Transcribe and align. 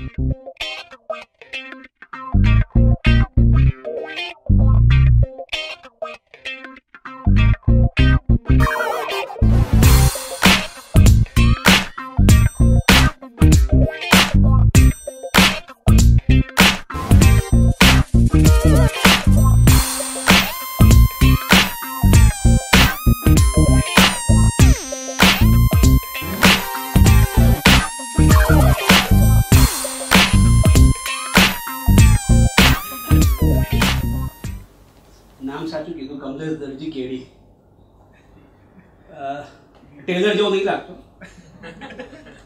Thank 0.00 0.16
you. 0.16 1.29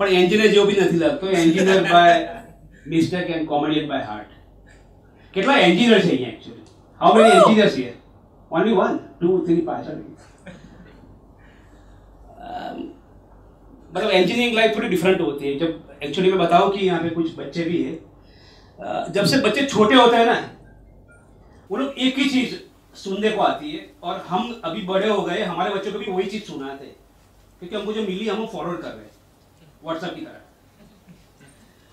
પણ 0.03 0.11
engineer 0.15 0.49
જેવો 0.49 0.65
બી 0.65 0.79
નથી 0.79 0.97
લાગતો 0.97 1.25
engineer 1.37 1.81
by 1.87 2.17
mistake 2.85 3.29
and 3.29 3.45
comedian 3.47 3.87
by 3.87 4.05
heart 4.05 4.31
કેટલા 5.33 5.57
એન્જિનિયર 5.61 6.01
છે 6.01 6.09
અહીંયા 6.09 6.31
actually 6.31 6.65
how 7.01 7.11
many 7.17 7.35
engineers 7.39 7.75
here 7.75 7.95
only 8.51 8.73
one 8.75 8.93
two 9.19 9.29
three 9.45 9.55
पाँच 9.63 9.87
मतलब 13.91 14.09
इंजीनियरिंग 14.11 14.55
लाइफ 14.55 14.75
थोड़ी 14.75 14.89
डिफरेंट 14.89 15.21
होती 15.21 15.47
है 15.47 15.57
जब 15.59 15.99
एक्चुअली 16.03 16.31
मैं 16.31 16.39
बताऊं 16.39 16.69
कि 16.71 16.85
यहाँ 16.85 16.99
पे 17.01 17.09
कुछ 17.11 17.35
बच्चे 17.37 17.63
भी 17.63 17.81
हैं 17.83 17.95
अ, 18.79 19.07
जब 19.09 19.25
से 19.25 19.37
बच्चे 19.41 19.65
छोटे 19.67 19.95
होते 19.95 20.17
हैं 20.17 20.25
ना 20.25 20.35
वो 21.69 21.77
लोग 21.77 21.97
एक 21.99 22.17
ही 22.17 22.29
चीज 22.29 22.53
सुनने 22.95 23.29
को 23.31 23.41
आती 23.43 23.71
है 23.71 23.81
और 24.03 24.23
हम 24.29 24.43
अभी 24.63 24.81
बड़े 24.85 25.09
हो 25.09 25.21
गए 25.23 25.41
हमारे 25.43 25.73
बच्चों 25.75 25.91
को 25.91 25.99
भी 25.99 26.11
वही 26.11 26.27
चीज 26.27 26.43
सुनाते 26.45 26.85
हैं 26.85 26.95
क्योंकि 27.59 27.75
हमको 27.75 27.93
जो 27.93 28.03
मिली 28.03 28.27
हम 28.27 28.45
फॉरवर्ड 28.47 28.81
कर 28.81 28.89
रहे 28.89 29.03
हैं 29.03 29.12
व्हाट्सएप 29.84 30.14
की 30.14 30.20
तरह। 30.20 30.40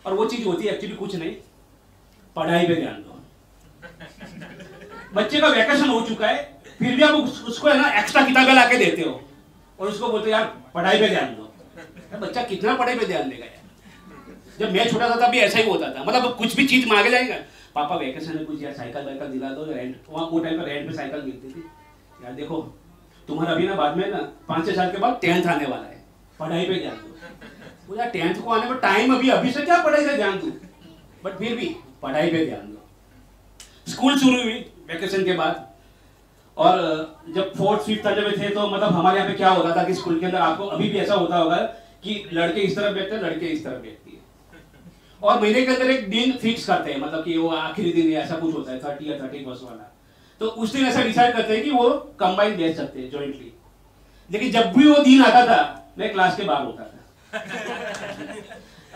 और 0.06 0.14
वो 0.14 0.26
चीज़ 0.26 0.46
होती 0.48 0.66
है 0.66 0.74
एक्चुअली 0.74 0.96
कुछ 0.96 1.16
नहीं 1.16 1.32
पढ़ाई 2.36 2.68
पे 2.68 2.76
ध्यान 2.76 3.04
दो। 3.04 3.20
बच्चे 5.14 5.40
का 5.40 5.48
वैकेशन 5.48 5.90
हो 5.90 6.02
चुका 6.02 6.28
है 6.28 6.60
फिर 6.78 6.96
भी 6.96 7.04
आप 7.04 7.14
उस, 7.14 7.44
उसको 7.46 7.68
है 7.70 7.78
ना 7.82 7.90
एक्स्ट्रा 8.00 8.26
किताबें 8.26 8.54
लाके 8.54 8.78
देते 8.78 9.02
हो 9.02 9.22
और 9.80 9.88
उसको 9.88 10.08
बोलते 10.10 10.30
हो 10.30 10.38
यार 10.38 10.46
पढ़ाई 10.74 11.00
पे 11.00 11.08
ध्यान 11.10 11.36
दो। 11.36 11.48
बच्चा 12.20 12.44
कितना 12.44 12.76
पढ़ाई 12.76 13.00
पे 13.00 13.06
ध्यान 13.06 13.30
देगा 13.30 13.46
यार? 13.46 13.60
जब 14.60 14.72
मैं 14.74 14.90
छोटा 14.92 15.10
था 15.10 15.16
तब 15.16 15.32
भी 15.32 15.40
ऐसा 15.40 15.60
ही 15.60 15.70
होता 15.70 15.94
था। 15.96 16.04
मतलब 16.04 16.36
कुछ 16.38 16.56
भी 16.56 16.68
चीज़ 16.68 16.88
मांगे 16.90 17.10
जाएगा। 17.12 17.36
पापा 17.76 17.96
वैकेशन 17.96 18.36
में 18.36 18.46
कुछ 18.46 18.62
यार 18.64 18.74
साइकिल 18.74 19.06
वाइकल 19.06 19.28
दिला 19.32 19.50
दो 19.50 19.66
रेंट 19.66 19.96
वहाँ 20.10 20.26
वो 20.32 20.40
टाइम 20.40 20.62
पर 20.62 20.68
रेंट 20.68 20.88
पे 20.90 20.96
साइकिल 20.96 21.22
मिलती 21.22 21.48
थी। 21.50 21.64
यार 22.24 22.34
देखो 22.34 22.62
तुम्हारा 23.28 23.52
अभी 23.52 23.68
ना 23.68 23.76
बाद 23.76 23.98
में 23.98 24.10
ना 24.12 24.18
पाँच 24.48 24.66
छह 24.66 24.76
साल 24.76 24.92
के 24.92 24.98
बाद 24.98 25.20
टेंथ 25.22 25.46
आने 25.46 25.66
वाला 25.66 25.84
है। 25.84 26.04
पढ़ाई 26.40 26.66
पे 26.66 26.80
ध्यान 26.80 26.96
दो। 26.98 27.10
वो 27.92 28.06
टेंथ 28.12 28.36
को 28.36 28.52
आने 28.52 28.70
में 28.70 28.80
टाइम 28.80 29.14
अभी 29.16 29.30
अभी 29.30 29.52
से 29.52 29.62
क्या 29.62 29.82
पढ़ाई 29.84 30.06
पे 30.06 30.16
ध्यान 30.18 30.38
दू? 30.40 30.52
बट 31.24 31.38
फिर 31.38 31.56
भी 31.56 31.66
पढ़ाई 32.02 32.30
पे 32.32 32.46
ध्यान 32.46 32.68
दो। 32.68 33.92
स्कूल 33.92 34.18
शुरू 34.20 34.42
हुई 34.44 34.54
वैकेशन 34.88 35.24
के 35.26 35.34
बाद। 35.34 35.68
और 36.58 36.78
जब 37.36 37.54
फोर्थ 37.56 37.82
फिफ्थ 37.82 38.04
तक 38.04 38.18
में 38.18 38.38
थे 38.40 38.50
तो 38.50 38.68
मतलब 38.68 38.94
हमारे 38.94 39.18
यहाँ 39.18 39.30
पे 39.30 39.36
क्या 39.36 39.50
होता 39.50 39.76
था 39.76 39.84
कि 39.84 39.94
स्कूल 39.94 40.20
के 40.20 40.26
अंदर 40.26 40.38
आपको 40.40 40.66
अभी 40.68 40.90
भी 40.90 40.98
ऐसा 40.98 41.16
होता 41.16 41.38
होगा 41.38 41.56
कि 42.04 42.24
लड़के 42.34 42.62
इस 42.62 42.76
तरफ़ 42.76 42.94
बैठते 42.96 43.16
हैं, 43.16 43.22
लड़के 43.24 43.46
इस 43.48 43.64
तरफ़ 43.66 43.82
बैठती 43.82 44.12
है। 44.12 44.20
और 45.22 45.42
महीने 45.42 45.62
के 45.62 45.72
अंदर 45.74 45.90
एक 45.92 46.10
दिन 46.10 46.32
फिक्स 46.38 46.66
करते 46.68 46.92
हैं 46.92 47.00
मतलब 47.00 47.24
कि 47.24 47.38
वो 47.38 47.50
आखिरी 47.50 47.92
दिन 47.94 48.12
ऐसा 48.20 48.36
कुछ 48.36 48.56
होता 48.56 48.72
है 48.72 48.80
थर्टी 48.80 49.12
या 49.12 49.18
थर्टी 49.20 49.44
फ़र्स्ट 49.46 49.64
वाला। 49.64 49.92
तो 50.42 50.48
उस 50.48 50.74
दिन 50.74 50.86
ऐसा 50.86 51.04
डिसाइड 51.04 51.36
करते 51.36 51.56
हैं 51.56 51.64
कि 51.64 51.72
वो 51.72 51.90
कंबाइन 52.20 52.58
बैठ 52.58 52.76
सकते 52.78 53.00
हैं 53.00 53.10
जॉइंटली 53.12 53.52
लेकिन 54.30 54.52
जब 54.52 54.74
भी 54.74 54.88
वो 54.88 55.04
दिन 55.04 55.22
आता 55.24 55.46
था, 55.46 55.94
मैं 55.98 56.12
क्लास 56.14 56.38
के 56.38 56.44
बाहर 56.44 56.66
होता 56.66 56.84
था। 56.84 57.00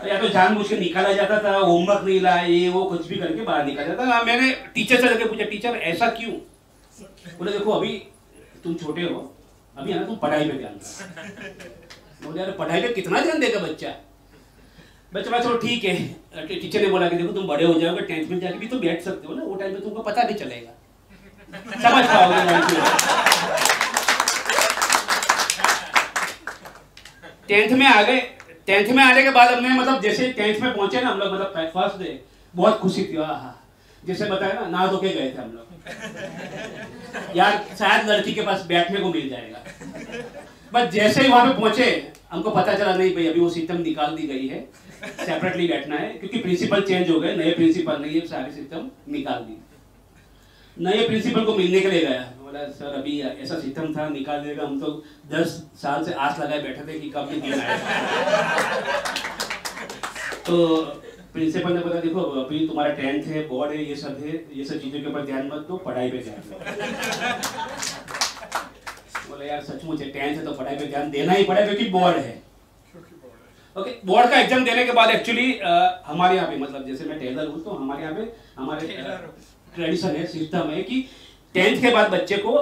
या 0.06 0.18
तो 0.20 0.28
जानबूझ 0.28 0.66
के 0.68 0.76
निकाला 0.78 1.12
जाता 1.12 1.38
था 1.44 1.56
होमवर्क 1.56 2.02
नहीं 2.04 2.20
लाया 2.20 2.42
ये 2.44 2.68
वो 2.68 2.82
कुछ 2.84 3.06
भी 3.08 3.16
करके 3.16 3.42
बाहर 3.42 3.64
निकाला 3.66 3.86
जाता 3.86 4.06
था। 4.06 4.22
मैंने 4.22 4.50
टीचर 4.74 4.96
से 4.96 5.08
जाके 5.08 5.24
पूछा 5.24 5.44
टीचर 5.50 5.76
ऐसा 5.92 6.08
क्यों? 6.18 6.32
बोले, 7.38 7.52
देखो, 7.52 7.70
अभी 7.72 7.92
तुम 8.64 8.74
छोटे 8.74 9.02
हो, 9.02 9.34
अभी 9.76 9.92
है 9.92 9.98
ना, 9.98 10.04
तुम 10.06 10.16
पढ़ाई 10.16 10.48
पे 10.48 10.58
ध्यान 10.58 10.78
बोले, 12.22 12.40
यार, 12.40 12.50
पढ़ाई 12.58 12.82
पे 12.82 12.88
कितना 12.92 13.20
ध्यान 13.20 13.40
देगा 13.40 13.60
बच्चा? 13.60 13.88
बच्चा 15.14 15.30
बोला, 15.30 15.42
चलो, 15.42 15.56
ठीक 15.58 15.84
है। 15.84 16.46
टीचर 16.48 16.80
ने 16.80 16.88
बोला 16.88 17.08
कि, 17.08 17.16
देखो, 17.16 17.32
तुम 17.32 17.46
बड़े 17.48 17.64
हो 17.64 17.72
जाओगे 17.80 18.02
टेंथ 18.02 18.30
में 18.30 18.40
जाके 18.40 18.58
भी 18.58 18.66
तो 18.66 18.78
बैठ 18.78 19.02
सकते 19.04 19.28
हो 19.28 19.34
ना, 19.34 19.42
वो 19.42 19.54
टाइम 19.54 19.74
पे 19.74 19.80
तुमको 19.80 20.02
पता 20.02 20.22
भी 20.22 20.34
चलेगा। 20.34 20.72
समझ 21.82 22.04
पाओगे 22.06 23.65
टेंथ 27.48 27.76
में 27.78 27.86
आ 27.86 28.02
गए। 28.02 28.18
टेंथ 28.66 28.88
में 28.88 29.02
आने 29.04 29.22
के 29.22 29.30
बाद 29.30 29.52
हमने 29.52 29.68
मतलब 29.68 30.00
जैसे 30.00 30.32
टेंथ 30.32 30.60
में 30.60 30.74
पहुँचे 30.74 31.00
ना 31.00 31.08
हम 31.08 31.18
लोग 31.18 31.32
मतलब 31.34 31.70
फ़र्स्ट 31.74 31.98
डे 31.98 32.20
बहुत 32.54 32.78
खुशी 32.78 33.04
थी। 33.04 33.16
हाँ। 33.16 33.62
जैसे 34.06 34.24
बताया 34.24 34.60
ना, 34.60 34.66
नहा 34.68 34.86
धोके 34.86 35.08
गए 35.08 35.30
थे 35.30 35.42
हम 35.42 35.52
लोग। 35.52 37.36
यार, 37.36 37.64
शायद 37.78 38.08
लड़की 38.08 38.32
के 38.32 38.42
पास 38.42 38.64
बैठने 38.66 39.00
को 39.00 39.12
मिल 39.12 39.28
जाएगा। 39.28 39.62
बस 40.72 40.92
जैसे 40.92 41.22
ही 41.22 41.28
वहाँ 41.28 41.46
पे 41.46 41.60
पहुँचे, 41.60 42.12
हमको 42.30 42.50
पता 42.50 42.74
चला, 42.74 42.94
नहीं 42.96 43.14
भाई, 43.14 43.26
अभी 43.26 43.40
वो 43.40 43.50
सिस्टम 43.50 43.80
निकाल 43.80 44.16
दी 44.16 44.26
गई 44.26 44.46
है। 44.48 44.60
सेपरेटली 45.26 45.68
बैठना 45.68 45.96
है, 45.96 46.08
क्योंकि 46.08 46.38
प्रिंसिपल 46.38 46.82
चेंज 46.82 47.10
हो 47.10 47.20
गए, 47.20 47.34
नए 47.36 47.50
प्रिंसिपल 47.50 48.00
नहीं 48.02 48.20
है, 48.20 48.26
सारे 48.26 48.52
सिस्टम 48.52 48.90
निकाल 49.08 49.42
दी 49.42 49.58
नए 50.76 51.06
प्रिंसिपल 51.06 51.44
को 51.44 51.54
मिलने 51.54 51.80
के 51.80 51.90
लिए 51.90 52.00
गया। 52.00 52.32
बोला 52.56 52.72
सर 52.72 52.94
अभी 52.96 53.20
ऐसा 53.20 53.58
सिस्टम 53.60 53.92
था 53.94 54.08
निकाल 54.08 54.40
देगा। 54.44 54.64
हम 54.64 54.80
तो 54.80 54.90
दस 55.30 55.48
साल 55.78 56.04
से 56.04 56.12
आस 56.16 56.38
लगाए 56.40 56.60
बैठे 56.62 56.86
थे 56.86 56.98
कि 57.00 57.08
कब 57.16 57.28
ये 57.32 57.40
दिन 57.40 57.60
आएगा। 57.60 57.80
तो 60.46 60.56
प्रिंसिपल 61.32 61.72
ने 61.72 61.80
बोला 61.80 62.00
देखो 62.00 62.20
अभी 62.42 62.66
तुम्हारा 62.68 62.92
टेंथ 62.94 63.24
है 63.24 63.46
बोर्ड 63.48 63.72
है 63.72 63.84
ये 63.84 63.96
सब 63.96 64.22
है 64.22 64.32
ये 64.52 64.64
सब 64.64 64.80
चीज़ों 64.80 65.00
के 65.00 65.06
ऊपर 65.10 65.24
ध्यान 65.26 65.46
मत 65.46 65.66
दो 65.68 65.76
पढ़ाई 65.86 66.10
पे 66.10 66.18
ध्यान 66.18 66.40
दो। 66.46 66.54
बोले 69.28 69.48
यार 69.48 69.62
सचमुच 69.64 70.00
है 70.00 70.08
टेंथ 70.08 70.36
है 70.36 70.44
तो 70.44 70.52
पढ़ाई 70.54 70.76
पे 70.76 70.86
ध्यान 70.86 71.10
देना 71.10 71.32
ही 71.32 71.44
पड़ेगा 71.44 71.66
क्योंकि 71.66 71.88
बोर्ड 71.90 72.16
है। 72.18 72.42
ओके 73.76 73.90
okay, 73.90 74.06
बोर्ड 74.06 74.30
का 74.30 74.38
एग्ज़ाम 74.40 74.64
देने 74.64 74.84
के 74.84 74.92
बाद 74.92 75.10
एक्चुअली 75.10 75.52
हमारे 76.06 76.36
यहाँ 76.36 76.48
पे 76.50 76.56
मतलब 76.58 76.86
जैसे 76.86 77.04
मैं 77.04 77.18
टेलर 77.20 77.46
हूँ 77.46 77.62
तो 77.64 77.70
हमारे 77.72 78.02
यहाँ 78.02 78.14
पे 78.14 78.32
हमारे 78.56 78.86
ट्रेडिशन 79.74 80.16
है 80.16 80.26
सिस्टम 80.28 80.70
है 80.70 80.82
कि 80.82 81.04
टेंथ 81.56 81.80
के 81.82 81.90
बाद 81.90 82.10
बच्चे 82.12 82.36
को 82.38 82.52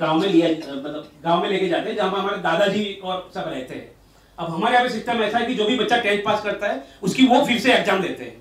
गाँव 0.00 0.20
में 0.20 0.28
लिया 0.28 0.48
मतलब 0.48 1.10
गाँव 1.24 1.42
में 1.42 1.48
लेके 1.50 1.68
जाते 1.68 1.88
हैं, 1.88 1.96
जहाँ 1.96 2.10
हमारे 2.10 2.36
दादाजी 2.42 2.84
और 2.94 3.30
सब 3.34 3.44
रहते 3.48 3.74
हैं। 3.74 3.90
अब 4.38 4.50
हमारे 4.50 4.74
यहाँ 4.74 4.86
पे 4.86 4.92
सिस्टम 4.92 5.22
ऐसा 5.22 5.38
है 5.38 5.46
कि 5.46 5.54
जो 5.54 5.64
भी 5.66 5.76
बच्चा 5.78 5.96
टेंथ 6.00 6.24
पास 6.24 6.42
करता 6.42 6.66
है, 6.66 6.84
उसकी 7.02 7.26
वो 7.26 7.44
फिर 7.46 7.58
से 7.60 7.72
एग्ज़ाम 7.74 8.02
देते 8.02 8.24
हैं। 8.24 8.36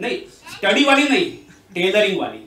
नहीं 0.00 0.16
स्टडी 0.54 0.84
वाली 0.84 1.08
नहीं 1.08 1.30
टेलरिंग 1.74 2.20
वाली। 2.20 2.38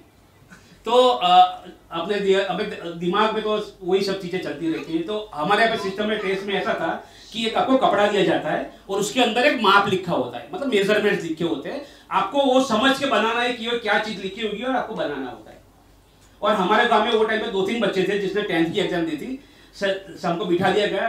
तो 0.85 0.91
अपने 0.91 2.33
अपने 2.35 2.91
दिमाग 2.99 3.33
में 3.33 3.41
तो 3.43 3.55
वही 3.83 4.01
सब 4.03 4.21
चीज़ें 4.21 4.41
चलती 4.41 4.71
रहती 4.71 4.93
है। 4.93 5.03
तो 5.03 5.29
हमारे 5.33 5.63
यहाँ 5.63 5.75
पे 5.75 5.83
सिस्टम 5.83 6.07
में 6.07 6.17
टेस्ट 6.19 6.45
में 6.47 6.53
ऐसा 6.55 6.73
था 6.75 6.91
कि 7.31 7.45
एक 7.47 7.55
आपको 7.57 7.77
कपड़ा 7.77 8.07
दिया 8.07 8.23
जाता 8.25 8.49
है 8.49 8.71
और 8.89 8.99
उसके 8.99 9.21
अंदर 9.21 9.45
एक 9.47 9.61
माप 9.63 9.87
लिखा 9.89 10.13
होता 10.13 10.37
है 10.37 10.47
मतलब 10.53 10.67
मेज़रमेंट 10.69 11.21
लिखे 11.21 11.43
होते 11.43 11.69
हैं। 11.69 11.85
आपको 12.13 12.43
वो 12.45 12.61
समझ 12.65 12.97
के 12.99 13.05
बनाना 13.07 13.39
है 13.39 13.53
कि 13.53 13.67
वो 13.67 13.77
क्या 13.79 13.99
चीज़ 13.99 14.21
लिखी 14.21 14.47
होगी 14.47 14.63
और 14.63 14.75
आपको 14.75 14.95
बनाना 14.95 15.29
होता 15.29 15.51
है। 15.51 15.56
और 16.41 16.53
हमारे 16.55 16.87
गाँव 16.89 17.05
में 17.05 17.11
वो 17.13 17.23
टाइम 17.23 17.41
पे 17.41 17.51
दो 17.51 17.65
तीन 17.67 17.79
बच्चे 17.81 18.03
थे 18.03 18.17
जिसने 18.19 18.41
टेंथ 18.43 18.73
की 18.73 18.79
एग्ज़ाम 18.79 19.05
दी 19.05 19.17
थी। 19.17 19.39
सबको 19.75 20.45
बिठा 20.45 20.71
दिया 20.71 20.87
गया। 20.87 21.07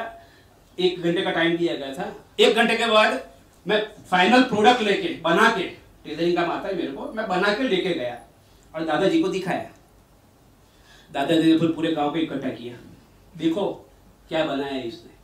एक 0.79 1.03
घंटे 1.03 1.23
का 1.23 1.31
टाइम 1.31 1.57
दिया 1.57 1.75
गया 1.77 1.93
था। 1.95 2.15
एक 2.41 2.57
घंटे 2.57 2.77
के 2.77 2.87
बाद 2.87 3.21
मैं 3.67 3.83
फाइनल 4.11 4.43
प्रोडक्ट 4.45 4.83
लेके, 4.83 5.09
बना 5.23 5.49
के 5.57 5.63
टेलरिंग 6.05 6.37
काम 6.37 6.51
आता 6.51 6.69
है 6.69 6.75
मेरे 6.77 6.93
को, 6.93 7.13
मैं 7.13 7.27
बना 7.29 7.53
के 7.55 7.63
लेके 7.65 7.95
गया 7.95 8.19
और 8.75 8.85
दादाजी 8.85 9.23
को 9.23 9.29
दिखाया। 9.29 9.71
दादाजी 11.11 11.53
ने 11.53 11.59
फिर 11.59 11.69
पूरे 11.73 11.93
गाँव 11.93 12.11
को 12.11 12.19
इकट्ठा 12.19 12.49
किया। 12.51 12.75
देखो, 13.35 13.67
क्या 14.29 14.45
बनाया 14.45 14.83
इसने? 14.83 15.17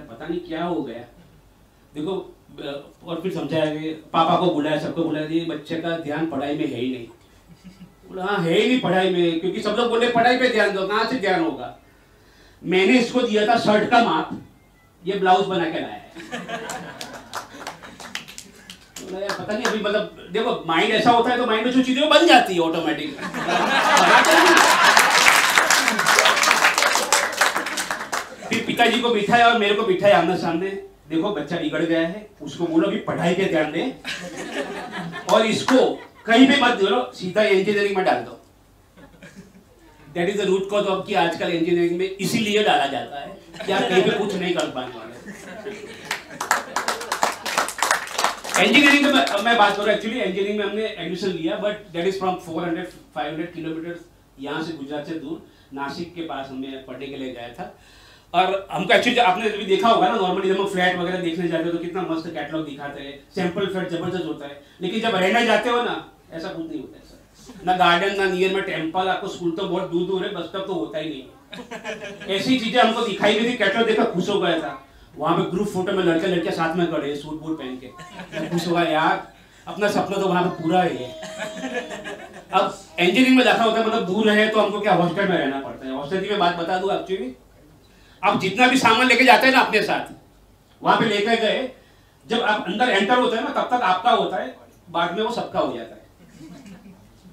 पता 0.00 0.26
नहीं 0.26 0.40
क्या 0.40 0.64
हो 0.64 0.82
गया। 0.82 1.04
देखो 1.94 2.12
और 3.04 3.20
फिर 3.20 3.32
समझाया 3.32 3.74
कि 3.74 3.90
पापा 4.12 4.36
को 4.36 4.50
बुलाया, 4.54 4.78
सबको 4.80 5.04
बुलाया 5.04 5.44
बच्चे 5.48 5.76
का 5.76 5.96
ध्यान 5.98 6.26
पढ़ाई 6.30 6.56
में 6.56 6.66
है 6.66 6.80
ही 6.80 6.90
नहीं। 6.92 7.06
बोला 8.10 8.24
हाँ 8.24 8.38
है 8.44 8.54
ही 8.54 8.66
नहीं 8.68 8.80
पढ़ाई 8.80 9.10
में 9.10 9.40
क्योंकि 9.40 9.60
सब 9.62 9.74
लोग 9.78 9.88
बोले 9.88 10.08
पढ़ाई 10.12 10.36
पे 10.38 10.48
ध्यान 10.52 10.72
दो 10.74 10.86
कहाँ 10.86 11.04
से 11.10 11.16
ध्यान 11.20 11.42
होगा? 11.42 11.76
मैंने 12.62 12.98
इसको 12.98 13.20
दिया 13.22 13.46
था 13.46 13.58
शर्ट 13.58 13.88
का 13.90 14.02
माप 14.04 14.30
ये 15.02 15.18
ब्लाउज 15.18 15.46
बना 15.46 15.64
के 15.64 15.80
लाया 15.80 16.00
बोला, 19.02 19.18
यार 19.20 19.36
पता 19.38 19.52
नहीं 19.54 19.64
अभी 19.64 19.78
मतलब 19.78 20.28
देखो 20.32 20.52
माइंड 20.66 20.94
ऐसा 20.94 21.10
होता 21.10 21.30
है 21.30 21.36
तो 21.36 21.46
माइंड 21.46 21.66
में 21.66 21.72
जो 21.72 21.82
चीज़ें 21.82 22.08
बन 22.10 22.26
जाती 22.26 22.54
है 22.54 22.60
ऑटोमेटिक 22.60 23.16
फिर 28.48 28.64
पिताजी 28.66 29.00
को 29.00 29.14
बिठाया 29.14 29.48
और 29.48 29.58
मेरे 29.58 29.74
को 29.74 29.82
बिठाया 29.86 30.18
आमने 30.18 30.36
सामने। 30.36 30.68
देखो 31.10 31.30
बच्चा 31.34 31.56
बिगड़ 31.56 31.84
गया 31.84 32.00
है 32.00 32.28
उसको 32.42 32.66
बोलो 32.66 32.90
कि 32.90 32.96
पढ़ाई 33.06 33.34
पे 33.34 33.44
ध्यान 33.50 33.72
दे। 33.72 33.92
और 35.32 35.46
इसको 35.46 35.78
कहीं 36.30 36.46
भी 36.48 36.56
मत 36.56 36.74
बोलो 36.80 36.98
सीधा 37.14 37.42
इंजीनियरिंग 37.44 37.96
में 37.96 38.04
डाल 38.06 38.20
दो। 38.24 38.34
That 40.14 40.28
is 40.28 40.38
the 40.38 40.44
root 40.46 40.68
cause 40.70 40.86
of 40.86 41.06
कि 41.06 41.14
आजकल 41.22 41.48
इंजीनियरिंग 41.50 41.98
में 41.98 42.04
इसीलिए 42.26 42.62
डाला 42.64 42.86
जाता 42.92 43.20
है 43.20 43.28
कि 43.64 43.72
आप 43.72 43.88
कहीं 43.88 44.02
पे 44.02 44.10
कुछ 44.18 44.34
नहीं 44.34 44.54
कर 44.54 44.66
पाने 44.76 44.98
वाले। 44.98 45.14
इंजीनियरिंग 48.64 49.04
में 49.06 49.12
मैं 49.44 49.56
बात 49.58 49.76
करूँ 49.76 49.88
एक्चुअली 49.88 50.20
इंजीनियरिंग 50.20 50.58
में 50.58 50.64
हमने 50.66 50.84
एडमिशन 50.84 51.30
लिया 51.30 51.56
but 51.64 51.86
that 51.92 52.06
is 52.06 52.18
from 52.18 52.36
400 52.46 52.84
500 53.16 53.46
kilometre 53.54 53.98
यहाँ 54.40 54.62
से 54.62 54.72
गुजरात 54.72 55.06
से 55.06 55.14
दूर, 55.24 55.42
नासिक 55.74 56.14
के 56.14 56.22
पास 56.28 56.46
हमें 56.50 56.84
पढ़ने 56.86 57.06
के 57.06 57.16
लिए 57.16 57.32
गया 57.32 57.48
था। 57.58 57.74
और 58.34 58.68
हमको 58.70 58.94
एक्चुअली 58.94 59.18
आपने 59.20 59.48
भी 59.50 59.64
देखा 59.66 59.88
होगा 59.88 60.08
ना 60.08 60.16
नॉर्मली 60.16 60.48
जब 60.48 60.60
हम 60.60 60.66
फ्लैट 60.74 60.96
वगैरह 60.96 61.20
देखने 61.20 61.48
जाते 61.48 61.64
हो 61.64 61.70
तो 61.72 61.78
कितना 61.78 62.02
मस्त 62.10 62.26
कैटलॉग 62.34 62.64
दिखाते 62.66 63.02
हैं 63.02 63.18
सैंपल 63.34 63.66
फ्लैट 63.66 63.88
ज़बरदस्त 63.90 64.26
होता 64.26 64.46
है। 64.46 64.62
लेकिन 64.82 65.00
जब 65.00 65.14
रहने 65.16 65.44
जाते 65.46 65.70
हो 65.70 65.82
ना 65.82 65.94
ऐसा 66.32 66.48
कुछ 66.48 66.66
नहीं 66.68 66.80
होता 66.80 66.98
है 66.98 67.04
सर 67.04 67.64
ना 67.66 67.76
गार्डन 67.76 68.16
ना 68.16 68.24
नियर 68.30 68.54
में 68.54 68.62
टेंपल 68.64 69.08
आपको 69.08 69.28
स्कूल 69.28 69.50
तो 69.50 69.66
बहुत 69.68 69.90
दूर 69.90 70.06
दूर 70.06 70.24
है, 70.24 70.34
बस 70.34 70.50
तक 70.52 70.66
तो 70.66 70.74
होता 70.74 70.98
ही 70.98 71.08
नहीं 71.08 72.36
ऐसी 72.36 72.58
चीज़ें 72.58 72.80
हमको 72.82 73.06
दिखाई 73.06 73.34
गई 73.34 73.48
थी 73.48 73.56
कैटलॉग 73.58 73.86
देखा 73.86 74.04
खुश 74.12 74.28
हो 74.28 74.40
गया 74.40 74.58
था 74.60 74.78
वहाँ 75.16 75.36
पे 75.36 75.50
ग्रुप 75.50 75.68
फ़ोटो 75.68 75.92
में 75.92 76.02
लड़के 76.04 76.26
लड़के 76.26 76.50
साथ 76.52 76.76
में 76.76 76.86
खड़े 76.90 77.14
सूट 77.16 77.40
बूट 77.42 77.58
पहन 77.58 77.76
के। 77.76 78.48
खुश 78.48 78.66
होगा, 78.66 78.82
यार, 78.82 79.26
अपना 79.66 79.88
सपना 79.88 80.16
तो 80.16 80.28
वहाँ 80.28 80.42
पे 80.44 80.62
पूरा 80.62 80.82
है 80.82 81.08
अब 82.50 82.78
इंजीनियरिंग 83.00 83.36
में 83.36 83.44
देखा 83.46 83.62
होता 83.62 83.80
है 83.80 83.86
मतलब 83.86 84.06
दूर 84.06 84.28
है 84.30 84.48
तो 84.48 84.60
हमको 84.60 84.80
क्या 84.80 84.94
हॉस्टल 84.94 85.28
में 85.28 85.36
रहना 85.36 85.60
पड़ता 85.60 85.86
है? 85.86 85.92
हॉस्टल 85.94 86.20
की 86.20 86.28
मैं 86.30 86.38
बात 86.38 86.56
बता 86.56 86.78
दूँ 86.78 86.92
एक्चुअली 86.94 87.34
आप 88.22 88.40
जितना 88.40 88.66
भी 88.68 88.78
सामान 88.78 89.06
लेके 89.06 89.24
जाते 89.24 89.46
हैं 89.46 89.52
ना 89.54 89.60
अपने 89.60 89.82
साथ, 89.82 90.12
वहाँ 90.82 90.96
पे 90.98 91.04
लेकर 91.06 91.34
गए, 91.36 91.70
जब 92.26 92.42
आप 92.42 92.64
अंदर 92.66 92.88
एंटर 92.90 93.18
होते 93.18 93.36
हैं 93.36 93.44
ना, 93.44 93.50
तब 93.52 93.68
तक 93.70 93.82
आपका 93.84 94.10
होता 94.12 94.36
है, 94.36 94.54
बाद 94.90 95.16
में 95.16 95.22
वो 95.22 95.30
सबका 95.32 95.60
हो 95.60 95.76
जाता 95.76 95.94
है। 95.94 95.99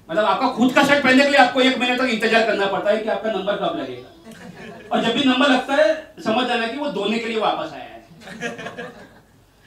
मतलब 0.08 0.24
आपका 0.24 0.48
खुद 0.48 0.72
का 0.72 0.82
शर्ट 0.84 1.02
पहनने 1.04 1.24
के 1.24 1.30
लिए 1.30 1.38
आपको 1.38 1.60
एक 1.60 1.78
महीने 1.78 1.96
तक 1.96 2.08
इंतज़ार 2.10 2.46
करना 2.46 2.66
पड़ता 2.66 2.90
है 2.90 2.98
कि 2.98 3.08
आपका 3.08 3.30
नंबर 3.32 3.56
कब 3.56 3.76
लगेगा। 3.78 4.08
और 4.88 5.02
जब 5.04 5.12
भी 5.14 5.24
नंबर 5.24 5.48
लगता 5.48 5.74
है, 5.74 5.88
समझ 6.24 6.46
जाना 6.48 6.66
कि 6.66 6.76
वो 6.76 6.88
धोने 6.92 7.18
के 7.18 7.28
लिए 7.28 7.40
वापस 7.40 7.72
आया 7.74 7.84
है। 7.84 7.96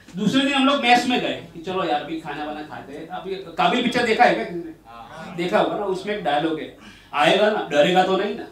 दूसरे 0.08 0.40
दिन 0.40 0.54
हम 0.54 0.66
लोग 0.66 0.82
मैस 0.82 1.06
में 1.08 1.20
गए 1.20 1.34
कि 1.52 1.60
चलो 1.60 1.84
यार 1.84 2.04
भी 2.04 2.20
खाना 2.20 2.44
वाना 2.44 2.62
खाते 2.62 2.92
हैं। 2.92 3.06
काबिल 3.54 3.82
पिक्चर 3.82 4.06
देखा 4.06 4.24
है 4.24 4.34
क्या। 4.34 4.44
देखा 5.36 5.58
होगा 5.58 5.76
ना, 5.76 5.84
उसमें 5.86 6.14
एक 6.14 6.24
डायलॉग 6.24 6.58
है। 6.60 6.76
आएगा 7.14 7.50
ना, 7.50 7.66
डरेगा 7.70 8.02
तो 8.02 8.16
नहीं 8.16 8.34
ना। 8.34 8.46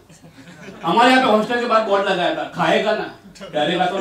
हमारे 0.82 1.10
यहाँ 1.10 1.22
पे 1.24 1.30
हॉस्टल 1.30 1.60
के 1.60 1.66
बाद 1.66 1.86
बोर्ड 1.88 2.08
लगाया 2.08 2.34
था, 2.34 2.44
खाएगा 2.54 2.92
ना, 2.94 3.14
डरेगा 3.52 3.86
तो 3.86 3.98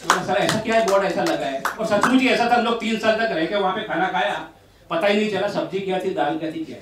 तो 0.00 0.24
सर, 0.26 0.34
ऐसा 0.34 0.58
क्या 0.60 0.74
है 0.74 0.86
बोर्ड 0.86 1.04
ऐसा 1.04 1.22
लगा 1.24 1.46
है? 1.46 1.62
और 1.78 1.86
सचमुच 1.86 2.22
ऐसा 2.24 2.50
था, 2.50 2.54
हम 2.56 2.64
लोग 2.64 2.80
तीन 2.80 2.98
साल 2.98 3.16
तक 3.16 3.32
रह 3.32 3.46
के 3.46 3.56
वहाँ 3.56 3.74
पे 3.74 3.82
खाना 3.82 4.08
खाया। 4.08 4.48
पता 4.90 5.06
ही 5.06 5.16
नहीं 5.16 5.30
चला 5.30 5.48
सब्ज़ी 5.48 5.80
क्या 5.80 5.98
थी 6.04 6.10
दाल 6.14 6.38
क्या 6.38 6.50
थी 6.52 6.64
क्या 6.64 6.78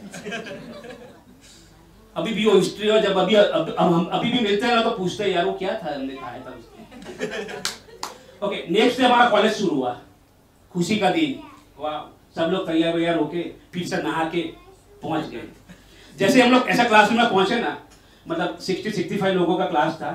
अभी 2.16 2.32
भी 2.32 2.44
वो 2.46 2.54
हिस्ट्री 2.54 2.88
और 2.88 3.00
जब 3.00 3.18
अभी 3.18 3.34
अब, 3.34 3.74
अब 3.78 3.92
हम 3.92 4.04
अभी 4.12 4.30
भी 4.32 4.38
मिलते 4.40 4.66
हैं 4.66 4.82
तो 4.82 4.90
पूछते 4.90 5.24
हैं 5.24 5.30
यार 5.30 5.44
वो 5.44 5.52
क्या 5.54 5.72
था 5.82 5.94
हमने 5.94 6.14
खाया 6.16 6.40
था 6.44 6.50
उसके? 6.50 7.66
ओके 8.46 8.62
नेक्स्ट 8.70 9.00
डे 9.00 9.04
हमारा 9.04 9.28
कॉलेज 9.30 9.52
शुरू 9.54 9.74
हुआ। 9.76 9.96
खुशी 10.72 10.96
का 10.98 11.10
दिन। 11.10 11.38
वाह 11.78 11.98
सब 12.36 12.50
लोग 12.52 12.66
तैयार 12.66 12.96
वैयार 12.96 13.16
होके 13.16 13.42
फिर 13.74 13.86
से 13.88 13.96
नहा 14.02 14.24
के 14.30 14.40
पहुँच 15.02 15.28
गए। 15.30 15.42
जैसे 16.16 16.42
हम 16.42 16.52
लोग 16.52 16.68
ऐसा 16.68 16.84
क्लासरूम 16.84 17.20
में 17.20 17.28
पहुँचे 17.30 17.58
ना 17.60 17.76
मतलब 18.26 18.58
सिक्सटी 18.60 18.90
सिक्सटी 18.90 19.16
फाइव 19.16 19.34
लोगों 19.34 19.56
का 19.58 19.64
क्लास 19.66 19.94
था 20.02 20.12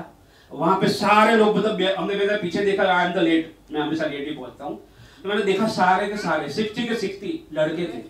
वहाँ 0.50 0.76
पे 0.80 0.88
सारे 0.90 1.36
लोग 1.36 1.56
मतलब 1.56 1.82
हमने 1.98 2.14
मेरा 2.14 2.36
पीछे 2.38 2.64
देखा 2.64 2.92
आई 2.94 3.06
एम 3.06 3.12
द 3.12 3.18
लेट 3.28 3.54
मैं 3.72 3.80
हमेशा 3.80 4.06
लेट 4.06 4.28
ही 4.28 4.34
पहुँचता 4.34 4.64
हूँ। 4.64 4.80
तो 5.22 5.28
मैंने 5.28 5.42
देखा 5.44 5.66
सारे 5.68 6.06
के 6.08 6.16
सारे, 6.18 6.48
सिक्सटी 6.52 6.86
के 6.86 6.94
सिक्सटी 6.96 7.28
लड़के 7.54 7.84
थे। 7.86 8.00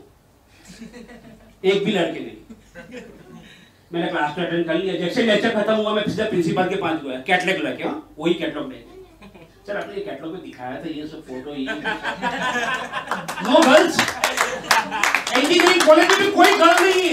एक 1.71 1.85
भी 1.85 1.93
लड़के 1.93 2.21
नहीं। 2.21 2.37
मैंने 3.93 4.07
क्लास 4.11 4.35
को 4.35 4.41
अटेंड 4.43 4.67
कर 4.67 4.75
लिया। 4.75 4.95
जैसे 5.01 5.23
लेक्चर 5.23 5.51
खत्म 5.55 5.75
हुआ, 5.75 5.93
मैं 5.95 6.03
सीधा 6.09 6.25
प्रिंसिपल 6.29 6.69
के 6.69 6.77
पास 6.77 7.01
गया। 7.03 7.19
कैटलॉग 7.27 7.65
लेके 7.65 7.85
हाँ 7.85 8.15
वही 8.19 8.35
कैटलॉग 8.35 8.73
लेके 8.73 8.91
सर 9.67 9.77
आपने 9.77 9.95
ये 9.95 10.01
कैटलॉग 10.05 10.33
में 10.33 10.43
दिखाया 10.43 10.77
था, 10.85 10.89
ये 10.89 11.07
सब 11.07 11.23
फ़ोटो 11.27 11.55
ये 11.55 11.67
नो 13.45 13.61
गर्ल्स 13.63 13.97
इंजीनियरिंग 15.39 15.83
कॉलेज 15.87 16.19
में 16.21 16.33
कोई 16.33 16.57
गर्ल 16.59 16.85
नहीं 16.85 17.03
है। 17.03 17.13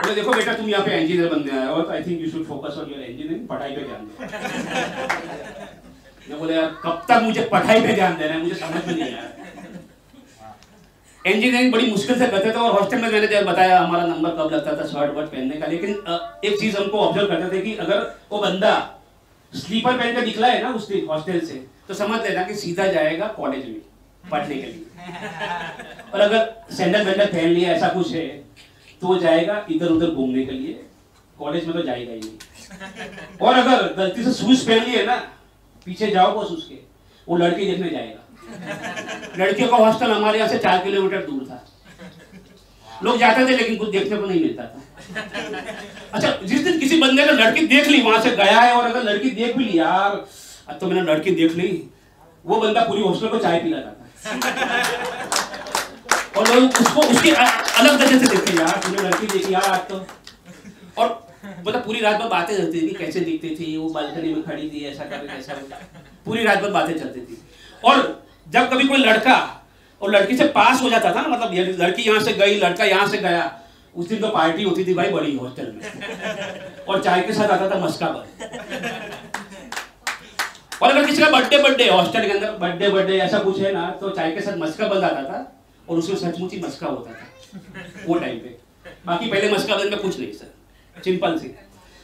बोले, 0.00 0.14
देखो 0.14 0.32
बेटा, 0.32 0.52
तुम 0.52 0.68
यहाँ 0.68 0.84
पे 0.86 1.00
इंजीनियर 1.00 1.28
बनने 1.34 1.58
आए 1.58 1.66
हो 1.66 1.82
तो 1.82 1.90
I 1.92 2.02
think 2.04 2.20
you 2.20 2.30
should 2.30 2.44
focus 2.46 2.78
on 2.78 2.90
your 2.90 3.00
engineering 3.00 3.46
पढ़ाई 3.48 3.70
पे 3.76 3.82
ध्यान 3.84 4.02
दो। 4.06 4.12
मैं 6.30 6.38
बोले 6.38 6.54
यार 6.54 6.66
कब 6.82 7.04
तक 7.08 7.22
मुझे 7.22 7.44
पढ़ाई 7.52 7.80
पे 7.80 7.92
ध्यान 7.94 8.16
देना 8.18 8.34
है? 8.34 8.42
मुझे 8.42 8.54
समझ 8.56 8.84
में 8.86 8.94
नहीं 8.94 9.04
आ 9.04 9.06
रहा 9.08 9.28
इंजीनियरिंग 11.24 11.72
बड़ी 11.72 11.86
मुश्किल 11.86 12.18
से 12.18 12.26
करते 12.26 12.50
थे 12.50 12.58
और 12.58 12.72
हॉस्टल 12.72 12.98
में 12.98 13.08
मैंने 13.10 13.40
बताया, 13.42 13.78
हमारा 13.78 14.04
नंबर 14.06 14.30
कब 14.36 14.52
लगता 14.52 14.76
था? 14.76 14.86
शर्ट 14.88 15.14
वर्ट 15.14 15.26
पहनने 15.30 15.56
का। 15.56 15.66
लेकिन 15.66 15.90
एक 16.44 16.58
चीज़ 16.60 16.76
हमको 16.76 16.98
ऑब्ज़र्व 16.98 17.26
करते 17.28 17.56
थे 17.56 17.62
कि 17.62 17.74
अगर 17.76 17.98
वो 18.32 18.38
बंदा 18.42 18.72
स्लीपर 19.52 19.96
पहन 19.98 20.14
कर 20.14 20.24
निकला 20.26 20.46
है 20.46 20.62
ना 20.62 20.70
उस 20.74 20.88
हॉस्टल 21.08 21.40
से 21.46 21.54
तो 21.88 21.94
समझ 21.94 22.20
लेना 22.22 22.42
कि 22.42 22.54
सीधा 22.54 22.86
जाएगा 22.88 23.26
कॉलेज 23.36 23.66
में 23.66 23.80
पढ़ने 24.30 24.54
के 24.54 24.66
लिए। 24.66 24.84
और 26.12 26.20
अगर 26.20 26.74
सैंडल 26.76 27.04
वैंडल 27.04 27.26
पहन 27.26 27.48
लिया, 27.48 27.72
ऐसा 27.72 27.88
कुछ 27.88 28.12
है 28.12 28.26
तो 29.02 29.06
वो 29.06 29.18
जाएगा 29.18 29.64
इधर 29.70 29.88
उधर 29.88 30.10
घूमने 30.10 30.44
के 30.46 30.52
लिए। 30.52 30.80
कॉलेज 31.38 31.64
में 31.66 31.76
तो 31.76 31.82
जाएगा 31.82 32.12
ही 32.12 32.20
नहीं। 32.20 33.38
और 33.42 33.54
अगर 33.54 33.92
गलती 33.98 34.24
से 34.24 34.32
शूज़ 34.34 34.66
पहन 34.68 34.90
लिए 34.90 35.04
ना 35.06 35.16
पीछे 35.90 36.10
जाओ 36.10 36.38
बस 36.38 36.50
उसके। 36.52 36.78
वो 37.28 37.36
लड़की 37.36 37.66
देखने 37.66 37.90
जाएगा। 37.90 38.20
लड़कियों 39.38 39.68
का 39.68 39.76
हॉस्टल 39.76 40.10
हमारे 40.10 40.38
यहाँ 40.38 40.48
से 40.48 40.58
चार 40.58 40.78
किलोमीटर 40.84 41.22
दूर 41.26 41.44
था। 41.44 41.66
लोग 43.04 43.18
जाते 43.18 43.44
थे 43.46 43.56
लेकिन 43.56 43.76
कुछ 43.76 43.88
देखने 43.90 44.16
को 44.16 44.26
नहीं 44.26 44.40
मिलता 44.40 44.62
था। 44.64 44.80
अच्छा 46.12 46.30
जिस 46.42 46.64
दिन 46.64 46.78
किसी 46.80 47.00
बंदे 47.00 47.24
ने 47.26 47.32
लड़की 47.32 47.66
देख 47.66 47.88
ली, 47.88 48.00
वहाँ 48.02 48.20
से 48.22 48.30
गया 48.36 48.60
है 48.60 48.72
और 48.72 48.84
अगर 48.86 49.02
लड़की 49.04 49.30
देख 49.30 49.56
भी 49.56 49.64
ली, 49.64 49.78
यार, 49.78 50.10
अब 50.68 50.78
तो 50.80 50.86
मैंने 50.86 51.02
लड़की 51.02 51.30
देख 51.32 51.52
ली। 51.56 51.68
वो 52.44 52.60
बंदा 52.60 52.80
पूरी 52.84 53.02
हॉस्टल 53.02 53.28
को 53.28 53.38
चाय 53.38 53.58
पिलाता 53.60 53.90
था 53.90 53.96
और 56.36 56.54
लोग 56.54 56.80
उसको, 56.80 57.00
उसकी 57.02 57.30
अलग 57.30 57.98
तरह 57.98 58.18
से 58.18 58.26
देखते 58.26 58.52
यार 58.58 58.80
तुमने 58.84 59.02
लड़की 59.02 59.26
देखी, 59.26 59.52
यार, 59.54 59.64
आज 59.64 59.80
तो। 59.88 60.06
और 60.98 61.08
मतलब 61.44 61.84
पूरी 61.84 62.00
रात 62.00 62.20
भर 62.20 62.28
बातें 62.28 62.56
चलती 62.56 62.80
थी, 62.80 62.92
कैसे 62.94 63.20
दिखती 63.20 63.54
थी, 63.56 63.76
वो 63.76 63.88
बालकनी 63.90 64.34
में 64.34 64.42
खड़ी 64.42 64.68
थी, 64.70 64.84
ऐसा 64.86 65.04
कर 65.04 65.26
ऐसा 65.38 65.54
पूरी 66.26 66.44
रात 66.44 66.58
भर 66.58 66.70
बातें 66.70 66.98
चलती 66.98 67.20
थी। 67.20 67.38
और 67.82 68.22
जब 68.46 68.70
कभी 68.70 68.88
कोई 68.88 68.98
लड़का, 68.98 69.38
और 70.00 70.10
लड़की 70.10 70.36
से 70.36 70.44
पास 70.50 70.82
हो 70.82 70.90
जाता 70.90 71.14
था 71.14 71.20
ना 71.20 71.28
मतलब 71.28 71.80
लड़की 71.80 72.02
यहाँ 72.02 72.20
से 72.20 72.32
गई, 72.34 72.58
लड़का 72.58 72.84
यहाँ 72.84 73.08
से 73.08 73.18
गया, 73.18 73.60
उस 73.94 74.08
दिन 74.08 74.20
तो 74.20 74.28
पार्टी 74.30 74.62
होती 74.62 74.84
थी 74.84 74.94
भाई 74.94 75.10
बड़ी 75.10 75.36
हॉस्टल 75.36 75.72
में। 75.72 76.84
और 76.84 77.02
चाय 77.02 77.22
के 77.22 77.32
साथ 77.32 77.50
आता 77.50 77.70
था 77.70 77.78
मस्का 77.78 78.06
पर 78.08 78.26
और 80.82 80.90
अगर 80.90 81.06
किसी 81.06 81.22
का 81.22 81.28
बर्थडे 81.30 81.58
बर्थडे, 81.62 81.88
हॉस्टल 81.88 82.26
के 82.26 82.32
अंदर, 82.32 82.50
बर्थडे 82.58 82.88
बर्थडे, 82.88 83.18
ऐसा 83.18 83.38
कुछ 83.38 83.60
है 83.60 83.72
ना 83.72 83.88
तो 84.00 84.10
चाय 84.10 84.30
के 84.32 84.40
साथ 84.40 84.56
मस्का 84.58 84.88
बंद 84.88 85.04
आता 85.04 85.22
था, 85.22 85.40
और 85.88 85.98
उसमें 85.98 86.16
सचमुच 86.18 86.52
ही 86.52 86.60
मस्का 86.60 86.86
होता 86.86 87.12
था, 87.12 87.26
वो 88.06 88.14
टाइम 88.14 88.38
पे। 88.38 88.56
बाकी 89.06 89.30
पहले 89.30 89.52
मस्का 89.52 89.76
बंद 89.76 89.90
में 89.90 89.98
कुछ 89.98 90.18
नहीं, 90.18 90.32
sir. 90.32 90.54
Simple 91.04 91.38
C. 91.38 91.54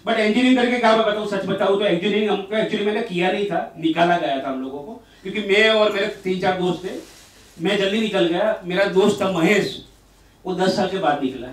but 0.05 0.19
engineering 0.19 0.57
करके 0.57 0.79
क्या 0.79 0.97
बताऊँ, 0.97 1.27
सच 1.29 1.45
बताऊँ 1.47 1.79
तो 1.79 1.87
इंजीनियरिंग 1.87 2.31
हमको 2.31 2.57
एक्चुअली 2.57 2.87
मैंने 2.87 3.03
किया 3.03 3.31
नहीं 3.33 3.47
था, 3.47 3.75
निकाला 3.79 4.17
गया 4.19 4.39
था 4.43 4.49
हम 4.49 4.63
लोगों 4.63 4.79
को। 4.81 4.93
क्योंकि 5.23 5.41
मैं 5.43 5.69
और 5.71 5.93
मेरे 5.93 6.07
तीन 6.25 6.41
चार 6.41 6.59
दोस्त 6.61 6.85
थे, 6.85 6.91
मैं 7.57 7.77
जल्दी 7.79 8.01
निकल 8.01 8.27
गया, 8.27 8.61
मेरा 8.65 8.85
दोस्त 8.93 9.21
था 9.21 9.31
महेश, 9.33 9.77
वो 10.45 10.55
दस 10.55 10.77
साल 10.77 10.89
के 10.89 10.99
बाद 10.99 11.23
निकला। 11.23 11.49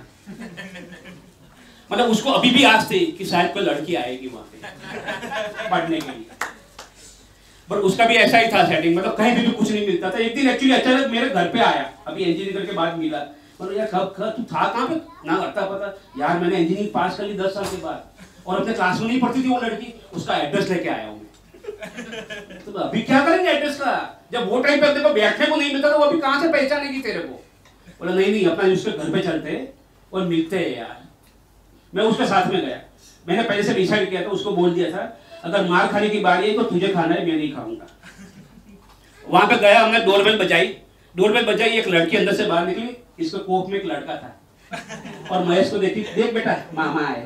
मतलब 1.89 2.09
उसको 2.09 2.31
अभी 2.31 2.49
भी 2.49 2.63
आज 2.63 2.89
थे 2.91 2.99
कि 3.07 3.25
शायद 3.25 3.53
कोई 3.53 3.63
लड़की 3.63 3.95
आएगी 3.95 4.27
वहाँ 4.27 4.47
पे, 4.51 5.69
पढ़ने 5.69 5.99
के 5.99 6.11
लिए। 6.11 6.25
पर 7.69 7.77
उसका 7.87 8.05
भी 8.05 8.15
ऐसा 8.15 8.37
ही 8.37 8.51
था 8.53 8.63
सेटिंग 8.69 8.95
मतलब 8.97 9.15
कहीं 9.15 9.35
भी 9.35 9.51
कुछ 9.51 9.71
नहीं 9.71 9.85
मिलता 9.87 10.09
था। 10.09 10.19
एक 10.19 10.35
दिन 10.35 10.49
एक्चुअली 10.49 10.73
अचानक 10.75 11.09
मेरे 11.11 11.29
घर 11.29 11.47
पे 11.47 11.59
आया, 11.61 11.89
अभी 12.07 12.23
इंजीनियर 12.23 12.65
के 12.65 12.71
बाद 12.71 12.97
मिला। 12.97 13.19
मतलब 13.63 13.77
यार 13.77 13.87
कब 13.87 14.13
कब 14.17 14.29
तू 14.37 14.43
था 14.43 14.67
कहाँ 14.67 14.87
पे? 14.87 14.95
ना 15.25 15.37
करता 15.37 15.65
पता 15.65 15.87
यार, 16.19 16.39
मैंने 16.39 16.55
इंजीनियरिंग 16.55 16.93
पास 16.93 17.17
कर 17.17 17.23
ली 17.23 17.37
दस 17.37 17.53
साल 17.53 17.65
के 17.65 17.77
बाद। 17.77 18.03
और 18.47 18.59
अपने 18.61 18.73
क्लास 18.73 18.99
में 19.01 19.07
नहीं 19.07 19.19
पढ़ती 19.21 19.43
थी 19.43 19.49
वो 19.49 19.59
लड़की, 19.59 19.93
उसका 20.13 20.37
एड्रेस 20.37 20.69
लेके 20.69 20.89
आया 20.89 21.07
हूँ 21.07 21.21
तो 22.65 22.71
अभी 22.79 23.01
क्या 23.01 23.25
करेंगे 23.25 23.49
एड्रेस 23.51 23.77
का? 23.77 23.93
जब 24.31 24.49
वो 24.49 24.59
टाइम 24.61 24.81
पे 24.81 24.87
अपने 24.87 25.03
को 25.03 25.09
बैठने 25.09 25.45
को 25.45 25.55
नहीं 25.55 25.73
मिलता 25.73 25.91
तो 25.91 25.97
वो 25.97 26.05
अभी 26.05 26.19
कहाँ 26.19 26.41
से 26.41 26.47
पहचानेगी 26.49 27.01
तेरे 27.01 27.19
को? 27.19 27.43
बोला, 27.99 28.13
नहीं 28.13 28.31
नहीं, 28.31 28.45
अपना 28.45 28.73
उसके 28.73 28.91
घर 28.91 29.09
पे 29.11 29.19
चलते 29.19 29.73
और 30.13 30.25
मिलते 30.27 30.57
हैं 30.57 30.77
यार। 30.77 31.01
मैं 31.95 32.03
उसके 32.03 32.25
साथ 32.25 32.51
में 32.51 32.65
गया। 32.65 32.81
मैंने 33.27 33.43
पहले 33.43 33.63
से 33.63 33.73
डिसाइड 33.73 34.09
किया 34.09 34.21
था, 34.21 34.27
उसको 34.27 34.51
बोल 34.51 34.73
दिया 34.73 34.91
था, 34.91 35.17
अगर 35.43 35.69
मार 35.69 35.87
खाने 35.87 36.09
की 36.09 36.19
बारी 36.19 36.49
है 36.49 36.55
तो 36.55 36.63
तुझे 36.63 36.87
खाना 36.87 37.15
है, 37.15 37.25
मैं 37.25 37.37
नहीं 37.37 37.53
खाऊँगा। 37.53 37.87
वहाँ 39.29 39.47
पे 39.47 39.57
गया, 39.57 39.83
हमने 39.83 39.99
डोरबेल 39.99 40.37
बजाई। 40.37 40.77
डोरबेल 41.15 41.45
बजाई 41.45 41.77
एक 41.79 41.87
लड़की 41.87 42.17
अंदर 42.17 42.33
से 42.35 42.45
बाहर 42.45 42.65
निकली, 42.67 42.95
इसके 43.19 43.37
कोप 43.39 43.69
में 43.69 43.77
एक 43.79 43.85
लड़का 43.85 44.15
था। 44.15 44.29
और 45.31 45.43
महेश 45.45 45.69
को 45.71 45.77
देखी, 45.77 46.01
देख 46.15 46.33
बेटा, 46.33 46.55
मामा 46.75 47.01
आए 47.07 47.25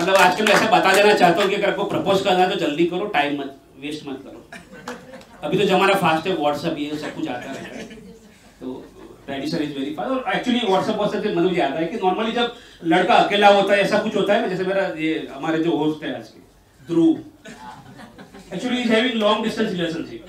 मतलब 0.00 0.14
आजकल 0.16 0.48
ऐसा 0.48 0.66
बता 0.70 0.92
देना 0.94 1.14
चाहता 1.14 1.42
हूँ 1.42 1.48
कि 1.50 1.56
अगर 1.56 1.70
आपको 1.70 1.84
प्रपोज 1.86 2.22
करना 2.24 2.38
है 2.38 2.50
तो 2.50 2.56
जल्दी 2.60 2.86
करो 2.86 3.06
टाइम 3.14 3.40
मत 3.40 3.56
वेस्ट 3.80 4.06
मत 4.08 4.22
करो। 4.24 4.42
अभी 5.42 5.58
तो 5.58 5.64
जमाना 5.66 5.94
फास्ट 6.00 6.26
है 6.26 6.34
व्हाट्सअप 6.36 6.78
ये 6.78 6.96
सब 6.96 7.14
कुछ 7.14 7.28
आता 7.28 7.50
है। 7.50 7.82
तो 8.60 8.82
ट्रेडिशन 9.26 9.62
इज़ 9.62 9.78
वेरी 9.78 9.94
फास्ट 9.94 10.10
और 10.10 10.34
एक्चुअली 10.34 10.60
व्हाट्सअप 10.66 10.96
व्हाट्सअप 10.96 11.22
से 11.22 11.34
मुझे 11.34 11.56
याद 11.56 11.72
है 11.74 11.86
कि 11.86 11.96
नॉर्मली 12.04 12.32
जब 12.32 12.54
लड़का 12.84 13.14
अकेला 13.14 13.48
होता 13.48 13.74
है, 13.74 13.80
ऐसा 13.80 13.98
कुछ 13.98 14.16
होता 14.16 14.34
है 14.34 14.40
ना, 14.40 14.46
जैसे 14.48 14.64
मेरा 14.64 14.86
ये, 14.98 15.28
हमारे 15.32 15.62
जो 15.64 15.76
होस्ट 15.76 16.04
है 16.04 16.16
आज 16.18 16.28
के, 16.28 16.40
Dhruv. 16.88 17.16
Actually 18.54 18.80
is 18.80 18.92
having 18.92 19.14
long 19.20 19.44
distance 19.44 19.70
relationship 19.70 20.26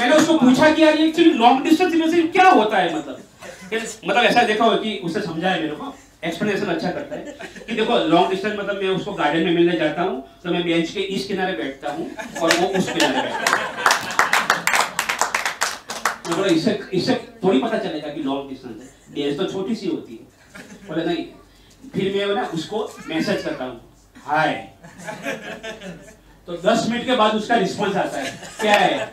मैंने 0.00 0.14
उसको 0.16 0.36
पूछा 0.38 0.70
कि 0.70 0.82
यार, 0.82 0.96
ये 0.98 1.06
एक्चुअली 1.08 1.30
लॉन्ग 1.32 1.62
डिस्टेंस 1.64 1.92
रिलेशनशिप 1.92 2.32
क्या 2.32 2.48
होता 2.48 2.78
है 2.78 2.96
मतलब? 2.96 3.20
मतलब 3.74 4.24
ऐसा 4.24 4.42
देखा 4.42 4.64
हो 4.64 4.76
कि 4.76 4.96
उससे 5.04 5.20
समझा 5.20 5.48
है 5.48 5.60
मेरे 5.62 5.74
को 5.76 5.94
एक्सप्लेनेशन 6.24 6.66
अच्छा 6.66 6.90
करता 6.90 7.16
है। 7.16 7.36
कि 7.66 7.74
देखो 7.74 7.98
लॉन्ग 8.08 8.30
डिस्टेंस 8.30 8.58
मतलब 8.58 8.82
मैं 8.82 8.88
उसको 8.90 9.12
गार्डन 9.12 9.44
में 9.44 9.54
मिलने 9.54 9.76
जाता 9.78 10.02
हूँ 10.02 10.22
तो 10.44 10.50
मैं 10.50 10.62
बेंच 10.64 10.90
के 10.90 11.00
इस 11.16 11.26
किनारे 11.26 11.52
बैठता 11.56 11.92
हूँ 11.92 12.10
और 12.42 12.56
वो 12.60 12.66
उस 12.78 12.92
किनारे 12.92 13.22
बैठता 13.22 13.56
है। 13.56 13.72
मतलब 16.28 16.46
इससे 16.46 16.78
इससे 16.92 17.14
थोड़ी 17.44 17.58
पता 17.60 17.78
चलेगा 17.78 18.08
कि 18.08 18.22
लॉन्ग 18.22 18.48
डिस्टेंस 18.50 18.76
है। 18.82 18.88
बेंच 19.14 19.36
तो 19.38 19.44
छोटी 19.52 19.74
सी 19.74 19.88
होती 19.88 20.12
है। 20.12 20.88
बोले, 20.88 21.04
नहीं। 21.04 21.24
फिर 21.94 22.14
मैं 22.16 22.34
ना 22.34 22.46
उसको 22.54 22.78
मैसेज 23.08 23.42
करता 23.44 23.64
हूँ। 23.64 23.80
हाय। 24.26 24.52
तो 26.48 26.56
10 26.58 26.86
मिनट 26.90 27.04
के 27.06 27.16
बाद 27.16 27.34
उसका 27.34 27.56
रिस्पॉन्स 27.56 27.96
आता 27.96 28.18
है। 28.18 28.32
क्या 28.60 28.74
है? 28.74 29.06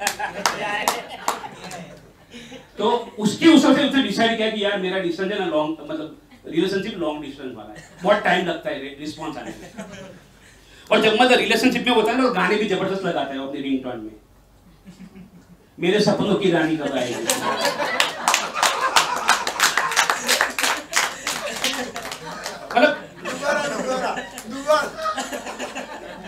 तो 2.77 2.89
उसके 3.20 3.46
हिसाब 3.46 3.75
से 3.75 3.88
उसने 3.88 4.03
डिसाइड 4.03 4.38
किया 4.38 4.50
कि 4.50 4.63
यार 4.63 4.77
मेरा 4.82 5.00
डिस्टेंस 5.00 5.32
है 5.32 5.39
ना 5.39 5.46
लॉन्ग 5.46 5.77
मतलब 5.82 6.18
रिलेशनशिप 6.48 6.98
लॉन्ग 6.98 7.22
डिस्टेंस 7.22 7.56
वाला 7.56 7.74
है। 7.74 7.84
बहुत 8.03 8.24
टाइम 8.24 8.46
लगता 8.48 8.70
है 8.70 8.96
रिस्पॉन्स 9.00 9.38
आने 9.38 9.51
में। 9.51 9.70
और 10.91 11.01
जब 11.01 11.13
मतलब 11.13 11.38
रिलेशनशिप 11.39 11.86
में 11.88 11.96
होता 11.96 12.12
है 12.12 12.18
ना 12.18 12.24
तो 12.24 12.34
गाने 12.34 12.56
भी 12.56 12.68
ज़बरदस्त 12.70 13.03
लगाता 13.06 13.34
है 13.34 13.48
अपने 13.48 13.62
रिंग 13.62 13.86
में। 14.03 14.12
मेरे 15.80 16.00
सपनों 16.00 16.36
की 16.36 16.51
रानी 16.51 16.77
कब 16.77 16.98
आएगी? 16.98 17.13
मतलब 22.74 23.00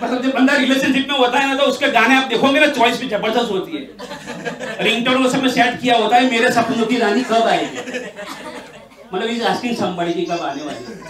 मतलब 0.03 0.21
जब 0.23 0.33
बंदा 0.33 0.55
रिलेशनशिप 0.55 1.07
में 1.09 1.17
होता 1.17 1.39
है 1.39 1.47
ना 1.47 1.55
तो 1.57 1.63
उसके 1.71 1.87
गाने 1.91 2.15
आप 2.15 2.27
देखोगे 2.29 2.59
ना 2.59 2.67
चॉइस 2.69 2.99
भी 3.01 3.07
ज़बरदस्त 3.09 3.51
होती 3.51 3.77
है। 3.77 4.83
रिंगटोन 4.83 5.25
उस 5.25 5.31
समय 5.31 5.49
सेट 5.51 5.79
किया 5.81 5.97
होता 5.97 6.15
है, 6.15 6.29
मेरे 6.31 6.51
सपनों 6.51 6.85
की 6.85 6.97
रानी 6.97 7.21
कब 7.23 7.47
आएगी? 7.47 7.77
मतलब 9.13 9.27
इज़ 9.27 9.43
आस्किंग 9.45 9.75
समबडी 9.77 10.13
की 10.13 10.25
कब 10.25 10.41
आने 10.41 10.63
वाली 10.63 11.01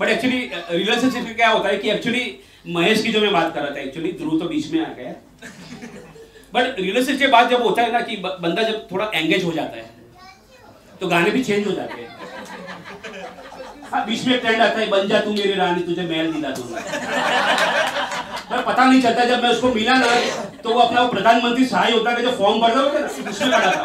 बट 0.00 0.08
एक्चुअली 0.08 0.38
रिलेशनशिप 0.70 1.24
में 1.24 1.34
क्या 1.36 1.48
होता 1.48 1.68
है 1.68 1.76
कि 1.78 1.90
एक्चुअली 1.90 2.24
महेश 2.68 3.02
की 3.02 3.12
जो 3.12 3.20
मैं 3.20 3.32
बात 3.32 3.54
कर 3.54 3.60
रहा 3.60 3.74
था 3.74 3.80
एक्चुअली 3.80 4.12
ध्रुव 4.18 4.38
तो 4.38 4.48
बीच 4.48 4.70
में 4.72 4.80
आ 4.80 4.92
गया। 4.94 5.12
बट 6.54 6.78
रिलेशनशिप 6.78 7.18
के 7.18 7.26
बाद 7.28 7.50
जब 7.50 7.62
होता 7.62 7.82
है 7.82 7.92
ना 7.92 8.00
कि 8.00 8.16
बंदा 8.16 8.62
जब 8.62 8.86
थोड़ा 8.92 9.10
एंगेज 9.14 9.44
हो 9.44 9.52
जाता 9.52 9.76
है 9.76 9.84
तो 11.00 11.08
गाने 11.08 11.30
भी 11.30 11.42
चेंज 11.44 11.66
हो 11.66 11.72
जाते 11.72 12.02
हाँ। 12.02 12.33
बीच 14.00 14.24
में 14.26 14.38
ट्रेंड 14.40 14.60
आता 14.62 14.78
है, 14.78 14.86
बन 14.90 15.08
जा 15.08 15.18
तू 15.20 15.30
मेरी 15.32 15.52
रानी, 15.54 15.80
तुझे 15.82 16.02
महल 16.02 16.32
दिला 16.32 16.48
दूँगा। 16.50 16.80
पर 18.50 18.62
पता 18.62 18.84
नहीं 18.84 19.02
चलता, 19.02 19.24
जब 19.24 19.42
मैं 19.42 19.50
उसको 19.50 19.68
मिला 19.74 19.92
ना 19.94 20.06
तो 20.62 20.74
वो 20.74 20.80
अपना 20.80 21.04
प्रधानमंत्री 21.08 21.64
सहाय 21.66 21.92
होता 21.92 22.10
है 22.10 22.22
जो 22.22 22.30
फॉर्म 22.38 22.60
भर 22.60 22.74
ना 22.74 22.82
उसमें 23.26 23.48
लगा 23.48 23.70
था 23.70 23.82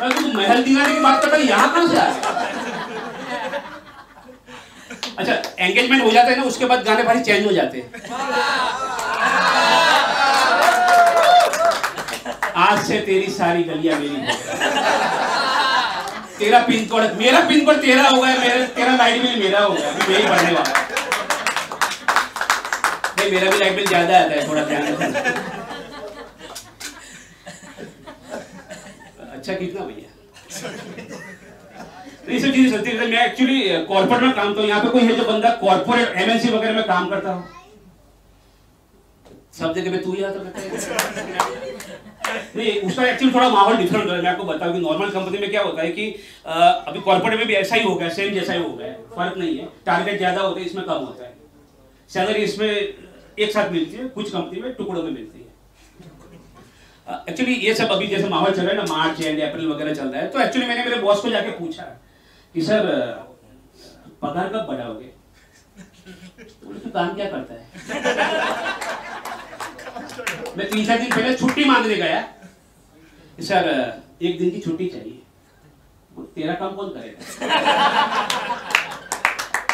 मैं 0.00 0.10
तू 0.12 0.32
महल 0.32 0.62
दिलाने 0.62 0.94
की 0.94 1.00
बात 1.00 1.22
करता, 1.22 1.36
यहाँ 1.36 1.68
कहाँ 1.74 1.88
से 1.88 1.96
अच्छा 5.18 5.32
एंगेजमेंट 5.58 6.02
हो 6.04 6.10
जाता 6.10 6.30
है 6.30 6.36
ना, 6.36 6.42
उसके 6.44 6.64
बाद 6.64 6.82
गाने 6.84 7.02
भारी 7.02 7.20
चेंज 7.20 7.46
हो 7.46 7.52
जाते 7.52 7.78
हैं। 7.78 7.86
आज 12.64 12.82
से 12.86 12.98
तेरी 13.00 13.30
सारी 13.32 13.62
गलियाँ 13.64 13.98
मेरी 14.00 14.16
तेरा 16.38 16.58
पिन 16.66 16.84
कोड, 16.88 17.02
मेरा 17.18 17.40
पिन 17.48 17.64
कोड 17.66 17.76
तेरा 17.82 18.02
हो 18.08 18.20
गया, 18.22 18.34
मेरा, 18.38 18.66
तेरा 18.76 18.96
लाइट 18.96 19.22
बिल 19.22 19.38
मेरा 19.42 19.60
हो 19.60 19.74
अभी 19.74 20.14
यही 20.14 20.26
बढ़ने 20.28 20.52
वाला 20.52 20.72
नहीं, 23.18 23.30
मेरा 23.32 23.50
भी 23.50 23.58
लाइट 23.58 23.74
बिल 23.76 23.86
ज़्यादा 23.86 24.18
आता 24.18 24.34
है, 24.34 24.48
थोड़ा 24.48 24.62
ध्यान 24.64 24.82
अच्छा 29.30 29.52
कितना 29.54 29.84
भैया? 29.86 30.08
नहीं 32.28 32.38
सब 32.40 32.52
चीज़ें 32.52 32.70
सत्य 32.76 32.92
मैं 33.00 33.24
एक्चुअली 33.24 33.60
कॉर्पोरेट 33.88 34.22
में 34.22 34.32
काम 34.34 34.48
करता 34.48 34.60
हूँ। 34.60 34.68
यहाँ 34.68 34.82
पे 34.82 34.88
कोई 34.90 35.02
है 35.02 35.16
जो 35.16 35.24
बंदा 35.24 35.50
कॉर्पोरेट 35.60 36.16
एमएनसी 36.22 36.48
वगैरह 36.52 36.74
में 36.74 36.84
काम 36.86 37.08
करता 37.10 37.32
हो? 37.32 37.42
सब 39.58 39.74
जगह 39.74 39.90
पे 39.90 39.98
तू 40.04 40.12
ही 40.12 40.24
आता 40.24 40.38
है? 40.38 40.50
नहीं, 42.56 42.80
उसका 42.80 43.06
एक्चुअली 43.06 43.34
थोड़ा 43.34 43.48
माहौल 43.48 43.76
डिफरेंट 43.76 44.10
है। 44.10 44.20
मैं 44.22 44.30
आपको 44.30 44.44
बताऊँ 44.44 44.72
कि 44.72 44.78
नॉर्मल 44.80 45.10
कंपनी 45.10 45.38
में 45.38 45.50
क्या 45.50 45.62
होता 45.62 45.82
है 45.82 45.90
कि 45.92 46.08
अभी 46.44 47.00
कॉर्पोरेट 47.00 47.38
में 47.38 47.46
भी 47.48 47.54
ऐसा 47.54 47.76
ही 47.76 47.82
हो 47.82 47.94
गया 47.94 48.08
सेम 48.10 48.34
जैसा 48.34 48.52
ही 48.52 48.62
हो 48.62 48.72
गया 48.72 48.92
फ़र्क 49.16 49.36
नहीं 49.38 49.58
है। 49.58 49.68
टारगेट 49.86 50.16
ज़्यादा 50.18 50.40
होता 50.40 50.60
है, 50.60 50.66
इसमें 50.66 50.84
कम 50.84 50.92
होता 50.94 51.24
है। 51.24 51.34
सैलरी 52.10 52.42
इसमें 52.42 52.68
एक 52.68 53.52
साथ 53.52 53.70
मिलती 53.72 53.96
है, 53.96 54.08
कुछ 54.10 54.30
कंपनी 54.32 54.60
में 54.60 54.72
टुकड़ों 54.74 55.02
में 55.02 55.10
मिलती 55.10 55.38
है। 55.38 55.44
एक्चुअली 57.28 57.54
ये 57.56 57.74
सब 57.74 57.90
अभी 57.92 58.06
जैसे 58.06 58.28
माहौल 58.28 58.52
चल 58.52 58.62
रहा 58.62 58.70
है 58.70 58.76
ना 58.76 58.84
मार्च 58.92 59.20
एंड 59.20 59.40
अप्रैल 59.42 59.66
वगैरह 59.68 59.94
चल 59.94 60.08
रहा 60.08 60.20
है 60.22 60.28
तो 60.28 60.40
एक्चुअली 60.40 60.68
मैंने 60.68 60.84
मेरे 60.84 61.00
बॉस 61.02 61.20
को 61.20 61.28
जाके 61.30 61.50
पूछा 61.58 61.82
कि, 62.54 62.62
सर 62.62 62.86
पगार 64.22 64.48
कब 64.48 64.66
बढ़ाओगे? 64.68 65.10
तो 66.04 66.90
काम 66.90 67.14
क्या 67.14 67.26
करता 67.30 67.54
है? 67.54 67.62
मैं 70.18 70.68
तीन 70.70 70.86
चार 70.86 70.98
दिन 70.98 71.10
पहले 71.10 71.34
छुट्टी 71.36 71.64
मांगने 71.64 71.94
गया। 71.94 72.20
सर, 73.42 73.66
एक 74.22 74.38
दिन 74.38 74.50
की 74.50 74.60
छुट्टी 74.60 74.86
चाहिए। 74.86 75.22
तेरा 76.34 76.54
काम 76.54 76.74
कौन 76.76 76.88
करेगा? 76.90 77.18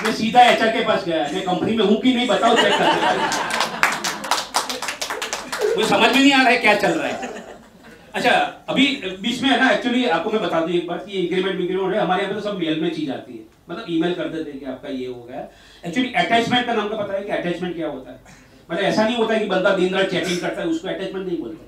मैं 0.02 0.12
सीधा 0.12 0.42
एचआर 0.42 0.70
के 0.72 0.84
पास 0.84 1.04
गया। 1.04 1.22
मैं 1.32 1.42
कंपनी 1.44 1.76
में 1.76 1.84
हूँ 1.84 2.00
कि 2.02 2.14
नहीं 2.14 2.26
बताओ 2.28 2.56
चेक 2.56 2.72
कर 2.72 2.86
मुझे 5.76 5.88
समझ 5.88 6.08
में 6.08 6.20
नहीं 6.20 6.32
आ 6.32 6.42
रहा 6.42 6.50
है 6.50 6.56
क्या 6.58 6.74
चल 6.76 6.92
रहा 6.92 7.08
है। 7.08 7.30
अच्छा 8.14 8.30
अभी 8.68 8.86
बीच 9.20 9.42
में 9.42 9.48
है 9.50 9.58
ना 9.60 9.70
एक्चुअली 9.70 10.04
आपको 10.16 10.30
मैं 10.30 10.42
बता 10.42 10.60
दूँ 10.60 10.70
एक 10.76 10.86
बार 10.86 10.98
कि 10.98 11.18
एग्रीमेंट 11.18 11.56
विग्रीमेंट 11.56 11.94
है 11.94 12.00
हमारे 12.00 12.22
यहाँ 12.22 12.34
पे 12.34 12.40
तो 12.40 12.46
सब 12.48 12.58
मेल 12.58 12.80
में 12.80 12.90
चीज़ 12.94 13.10
आती 13.10 13.32
है। 13.32 13.44
मतलब 13.70 13.84
ईमेल 13.90 14.14
कर 14.14 14.28
देते 14.28 14.50
हैं 14.50 14.60
कि 14.60 14.66
आपका 14.66 14.88
ये 14.88 15.06
हो 15.06 15.22
गया। 15.22 15.48
एक्चुअली 15.86 16.12
अटैचमेंट 16.24 16.66
का 16.66 16.72
नाम 16.72 16.88
का 16.88 16.96
पता 16.96 17.14
है 17.14 17.22
कि 17.24 17.30
अटैचमेंट 17.32 17.74
क्या 17.76 17.88
होता 17.88 18.10
है? 18.10 18.20
मतलब 18.72 18.84
ऐसा 18.84 19.04
नहीं 19.04 19.16
होता 19.16 19.38
कि 19.38 19.44
बंदा 19.46 19.70
दिन 19.76 19.94
रात 19.94 20.06
चैटिंग 20.10 20.38
करता 20.40 20.60
है, 20.62 20.66
उसको 20.68 20.88
अटैचमेंट 20.88 21.26
नहीं 21.26 21.38
बोलते। 21.38 21.60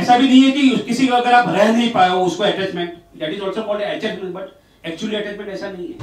ऐसा 0.00 0.16
भी 0.18 0.28
नहीं 0.28 0.42
है 0.42 0.50
कि 0.50 0.68
किसी 0.86 1.06
को 1.06 1.14
अगर 1.14 1.32
आप 1.32 1.48
रह 1.48 1.70
नहीं 1.72 1.90
पाए 1.92 2.08
हो, 2.10 2.20
उसको 2.26 2.42
attachment 2.44 2.94
that 3.18 3.34
is 3.34 3.42
also 3.42 3.62
called 3.62 3.82
attachment 3.82 4.34
but 4.34 4.86
actually 4.88 5.16
attachment 5.16 5.50
ऐसा 5.50 5.70
नहीं 5.70 5.88
है। 5.88 5.94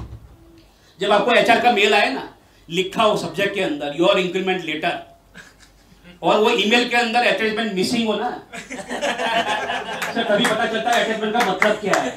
जब 1.00 1.12
आपको 1.12 1.32
एचआर 1.34 1.60
का 1.62 1.72
मेल 1.72 1.94
आए 1.94 2.14
ना, 2.14 2.24
लिखा 2.70 3.04
हो 3.04 3.18
सब्जेक्ट 3.18 3.56
के 3.56 3.62
अंदर 3.62 3.96
योर 4.00 4.20
इंक्रीमेंट 4.20 4.64
लेटर 4.66 5.00
और 6.22 6.40
वो 6.40 6.50
ईमेल 6.50 6.88
के 6.90 6.96
अंदर 6.98 7.28
अटैचमेंट 7.28 7.74
मिसिंग 7.74 8.08
हो 8.08 8.16
ना 8.16 8.30
सर 10.14 10.24
तभी 10.24 10.46
पता 10.46 10.66
चलता 10.66 10.90
है 10.90 11.04
अटैचमेंट 11.04 11.34
का 11.34 11.40
मतलब 11.52 11.76
क्या 11.82 12.00
है। 12.02 12.12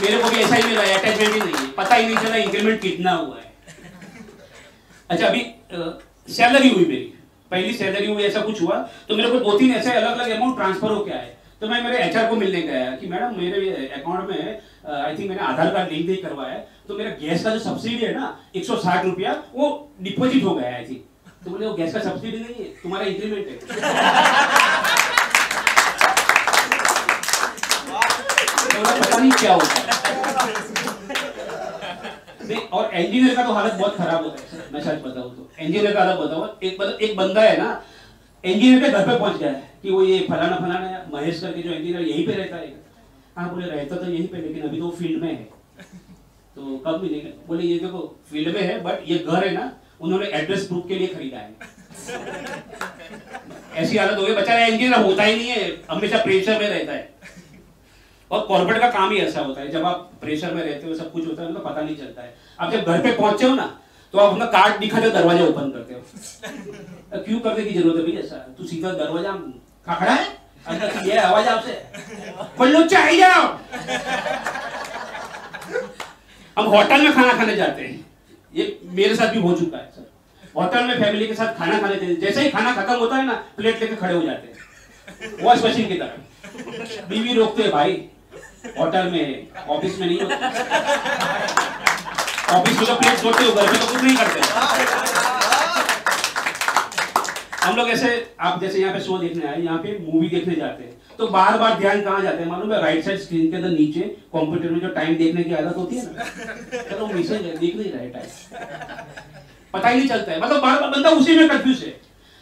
मेरे 0.00 0.18
को 0.18 0.28
भी 0.30 0.36
ऐसा 0.36 0.54
ही 0.54 0.62
मिला 0.62 0.82
अटैचमेंट 0.94 1.34
ही 1.34 1.40
नहीं 1.40 1.54
है। 1.54 1.66
पता 1.76 1.94
ही 1.94 2.06
नहीं 2.06 2.16
चला 2.16 2.36
इंक्रीमेंट 2.36 2.80
कितना 2.80 3.12
हुआ 3.12 3.36
है। 3.36 3.45
अच्छा 5.10 5.26
अभी 5.26 5.40
सैलरी 6.28 6.68
हुई 6.68 6.84
मेरी। 6.84 7.12
पहली 7.50 7.72
सैलरी 7.74 8.06
हुई, 8.06 8.22
ऐसा 8.24 8.40
कुछ 8.40 8.60
हुआ। 8.62 8.76
तो 9.08 9.16
मेरे 9.16 9.28
को 9.30 9.38
दो 9.40 9.58
तीन 9.58 9.74
ऐसे 9.74 9.92
अलग 9.92 10.18
अलग 10.18 10.30
अमाउंट 10.36 10.56
ट्रांसफ़र 10.56 10.90
हो 10.90 11.04
क्या 11.04 11.16
है 11.16 11.34
तो 11.60 11.68
मैं, 11.68 11.82
मेरे 11.82 11.98
एचआर 12.04 12.28
को 12.30 12.36
मिलने 12.36 12.60
गया 12.62 12.90
कि 12.96 13.06
मैडम, 13.06 13.36
मेरे 13.36 13.86
अकाउंट 13.96 14.28
में 14.30 14.60
आई 14.94 15.16
थिंक 15.18 15.28
मैंने 15.28 15.42
आधार 15.42 15.72
कार्ड 15.74 15.92
लिंक 15.92 16.06
नहीं 16.08 16.16
करवाया। 16.22 16.54
है 16.54 16.68
तो 16.88 16.94
मेरा 16.98 17.10
गैस 17.20 17.44
का 17.44 17.50
जो 17.50 17.58
सब्सिडी 17.60 18.04
है 18.04 18.12
ना, 18.14 18.36
एक 18.56 18.64
सौ 18.64 18.76
साठ 18.76 19.04
रुपया, 19.04 19.32
वो 19.54 19.92
डिपोजिट 20.02 20.44
हो 20.44 20.54
गया 20.54 20.74
आई 20.74 20.84
थिंक 20.84 21.04
तो 21.44 21.50
बोले, 21.50 21.66
वो 21.66 21.72
गैस 21.74 21.94
का 21.94 22.00
सब्सिडी 22.00 22.38
नहीं 22.38 22.54
है, 22.56 22.64
तुम्हारा 22.82 23.06
इंक्रीमेंट 23.06 23.46
है। 23.48 23.56
तो 28.66 28.82
पता 28.82 29.18
नहीं 29.18 29.32
क्या 29.32 29.52
होता 29.54 29.74
है 29.74 30.05
और 32.54 32.94
इंजीनियर 32.94 33.34
का 33.36 33.44
तो 33.44 33.52
हालत 33.52 33.72
बहुत 33.72 33.96
खराब 33.96 34.24
होता 34.24 34.56
है 34.56 34.64
मैं 34.72 34.80
सच 34.80 35.02
बताऊँ 35.02 35.34
तो। 35.36 35.48
इंजीनियर 35.60 35.94
का 35.94 36.00
हालत 36.00 36.18
बताऊँ, 36.20 36.48
एक 36.62 36.80
मतलब 36.80 37.00
एक 37.00 37.16
बंदा 37.16 37.42
है 37.42 37.56
ना 37.58 37.82
इंजीनियर 38.44 38.82
के 38.82 38.88
घर 38.88 39.06
पे 39.06 39.18
पहुँच 39.18 39.36
गया 39.38 39.50
है 39.50 39.70
कि 39.82 39.90
वो 39.90 40.02
ये 40.04 40.18
फलाना 40.30 40.56
फलाना 40.56 40.86
है, 40.86 41.04
महेश 41.12 41.40
करके 41.40 41.62
जो 41.62 41.70
इंजीनियर 41.70 42.02
यहीं 42.02 42.26
पे 42.26 42.32
रहता 42.32 42.56
है। 42.56 42.74
हाँ 43.36 43.48
बोले, 43.54 43.66
रहता 43.66 43.96
तो 43.96 44.10
यहीं 44.10 44.26
पे, 44.28 44.36
लेकिन 44.38 44.62
अभी 44.62 44.80
तो 44.80 44.90
फ़ील्ड 44.90 45.22
में 45.22 45.28
है। 45.28 45.42
तो 46.56 46.76
कब 46.86 47.02
मिलेगा? 47.02 47.30
बोले, 47.48 47.62
ये 47.62 47.78
देखो 47.78 48.00
फ़ील्ड 48.30 48.54
में 48.54 48.62
है 48.62 48.80
बट 48.82 49.08
ये 49.08 49.18
घर 49.18 49.46
है 49.46 49.52
ना, 49.54 49.72
उन्होंने 50.00 50.26
एड्रेस 50.34 50.66
प्रूफ 50.66 50.84
के 50.88 50.94
लिए 50.94 51.06
खरीदा 51.06 51.38
है। 51.38 51.54
ऐसी 53.76 53.96
हालत 53.96 54.18
हो 54.18 54.22
गई। 54.22 54.34
बचा 54.34 54.58
इंजीनियर 54.58 55.00
होता 55.00 55.22
ही 55.22 55.36
नहीं 55.36 55.48
है, 55.48 55.70
हमेशा 55.90 56.22
प्रेशर 56.22 56.58
में 56.60 56.68
रहता 56.68 56.92
है। 56.92 57.14
और 58.30 58.40
कॉर्पोरेट 58.46 58.80
का 58.80 58.90
काम 58.90 59.10
ही 59.10 59.18
ऐसा 59.18 59.40
होता 59.40 59.60
है, 59.60 59.68
जब 59.70 59.84
आप 59.86 60.10
प्रेशर 60.20 60.54
में 60.54 60.62
रहते 60.62 60.86
हो, 60.86 60.94
सब 60.94 61.12
कुछ 61.12 61.26
होता 61.26 61.42
है 61.42 61.48
मतलब 61.48 61.64
पता 61.64 61.80
नहीं 61.82 61.96
चलता 61.96 62.22
है। 62.22 62.34
आप 62.60 62.72
जब 62.72 62.84
घर 62.84 63.02
पे 63.02 63.12
पहुँचे 63.12 63.46
हो 63.46 63.54
ना 63.54 63.66
तो 64.14 64.18
आप 64.18 64.32
अपना 64.32 64.44
कार्ड 64.48 64.78
दिखाते 64.80 65.06
हो 65.06 65.12
दरवाज़ा 65.12 65.44
ओपन 65.44 65.70
करते 65.70 65.94
हो। 65.94 67.22
क्यों 67.22 67.38
करने 67.40 67.64
की 67.64 67.70
ज़रूरत 67.72 67.96
है 67.96 68.02
भैया? 68.04 68.20
ऐसा, 68.20 68.36
तू 68.58 68.64
सीधा 68.64 68.90
दरवाज़ा 68.94 69.32
खड़ा 69.88 70.12
है? 70.12 70.24
ये 71.06 71.16
आवाज़ 71.18 71.48
आपसे 71.48 71.72
खोलो 72.58 72.82
चाहिए 72.84 73.18
जाओ। 73.20 73.44
हम 76.56 76.66
होटल 76.66 77.02
में 77.02 77.12
खाना 77.14 77.32
खाने 77.32 77.56
जाते 77.56 77.82
हैं। 77.82 78.04
ये 78.52 78.78
मेरे 78.92 79.16
साथ 79.16 79.32
भी 79.32 79.40
हो 79.40 79.52
चुका 79.54 79.78
है 79.78 79.90
सर 79.96 80.10
होटल 80.54 80.84
में 80.84 80.98
फैमिली 80.98 81.26
के 81.26 81.34
साथ 81.34 81.54
खाना 81.54 81.78
खाने 81.80 81.94
जाते 81.96 82.14
जैसे 82.16 82.40
ही 82.42 82.50
खाना 82.50 82.74
खत्म 82.74 82.98
होता 82.98 83.16
है 83.16 83.26
ना 83.26 83.34
प्लेट 83.56 83.80
लेके 83.80 83.96
खड़े 83.96 84.14
हो 84.14 84.22
जाते 84.22 84.48
हैं। 84.48 84.54
वॉश 85.42 85.64
मशीन 85.64 85.88
की 85.88 85.94
तरह। 85.94 87.06
बीवी 87.08 87.32
रोकते 87.34 87.62
है 87.62 87.70
भाई। 87.70 87.92
होटल 88.78 89.10
में 89.12 89.46
ऑफ़िस 89.68 89.98
में 90.00 90.06
नहीं 90.06 90.18
ऑफ़िस 92.56 92.78
में 92.78 92.86
तो 92.86 92.94
प्लेट 92.94 93.22
छोड़ते 93.22 93.44
हो 93.44 93.52
घर 93.52 93.72
में 93.72 93.80
तो 93.80 93.86
कुछ 93.86 94.02
नहीं 94.02 94.16
करते। 94.16 94.40
हम 97.64 97.76
लोग 97.76 97.88
ऐसे 97.90 98.10
आप 98.40 98.60
जैसे 98.60 98.78
यहाँ 98.80 98.92
पे 98.94 99.00
शो 99.00 99.18
देखने 99.18 99.46
आए 99.46 99.60
यहाँ 99.60 99.78
पे 99.78 99.98
मूवी 100.02 100.28
देखने 100.28 100.54
जाते 100.54 100.84
हैं। 100.84 100.94
तो 101.18 101.26
बार 101.28 101.58
बार 101.58 101.78
ध्यान 101.78 102.00
कहाँ 102.02 102.20
जाते 102.22 102.42
हैं 102.42 102.50
मालूम 102.50 102.72
है? 102.72 102.80
राइट 102.82 103.04
साइड 103.04 103.18
स्क्रीन 103.20 103.50
के 103.50 103.56
अंदर 103.56 103.68
नीचे 103.68 104.00
कंप्यूटर 104.34 104.70
में 104.70 104.80
जो 104.80 104.88
टाइम 104.94 105.16
देखने 105.16 105.42
की 105.44 105.54
आदत 105.54 105.76
होती 105.76 105.96
है 105.96 106.02
ना 106.06 106.24
चलो 106.82 107.06
मैसेज 107.06 107.42
देख 107.42 107.76
नहीं 107.76 107.92
रहे 107.92 108.08
टाइम 108.08 108.26
पता 109.74 109.88
ही 109.88 109.96
नहीं 109.98 110.08
चलता 110.08 110.32
है। 110.32 110.40
मतलब 110.40 110.62
बार 110.62 110.80
बार 110.80 110.90
बंदा 110.90 111.10
उसी 111.10 111.36
में 111.38 111.48
कंफ्यूज 111.48 111.82
है। 111.84 111.94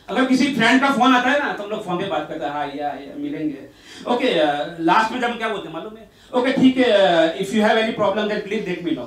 अगर 0.08 0.24
किसी 0.26 0.52
फ्रेंड 0.54 0.80
का 0.80 0.90
फ़ोन 0.92 1.14
आता 1.14 1.30
है 1.30 1.38
ना 1.38 1.52
तो 1.52 1.62
हम 1.62 1.70
लोग 1.70 1.84
फ़ोन 1.84 1.98
पे 1.98 2.06
बात 2.08 2.26
करते 2.28 2.44
हैं 2.44 2.52
हाँ 2.52 2.66
या, 2.66 2.88
या 2.88 3.14
मिलेंगे। 3.16 3.68
ओके 4.14 4.34
लास्ट 4.84 5.12
में 5.12 5.20
जब 5.20 5.38
क्या 5.38 5.48
बोलते 5.48 5.68
हैं 5.68 5.74
मालूम 5.74 5.96
है? 5.96 6.08
ओके 6.34 6.52
ठीक 6.52 6.76
है 6.78 7.38
if 7.42 7.54
you 7.56 7.62
have 7.62 7.78
any 7.78 7.92
problem 7.92 8.28
then 8.28 8.40
please 8.40 8.64
देख 8.66 8.82
मी 8.84 8.90
नो 8.90 9.04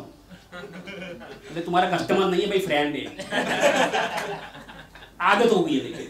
तुम्हारा 1.66 1.90
कस्टमर 1.98 2.26
नहीं 2.26 2.42
है, 2.42 2.48
भाई 2.50 2.60
फ्रेंड 2.60 2.96
है। 2.96 3.06
आदत 5.30 5.52
हो 5.52 5.60
गई 5.64 5.78
है 5.78 5.84
लेकिन 5.84 6.08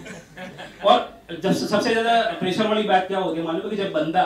और 0.85 0.97
जब 1.43 1.53
सबसे 1.53 1.89
ज़्यादा 1.91 2.21
प्रेशर 2.39 2.67
वाली 2.67 2.83
बात 2.87 3.07
क्या 3.07 3.19
होती 3.19 3.39
है, 3.39 3.45
मालूम 3.45 3.61
है 3.63 3.69
कि 3.69 3.75
जब 3.75 3.91
बंदा 3.91 4.23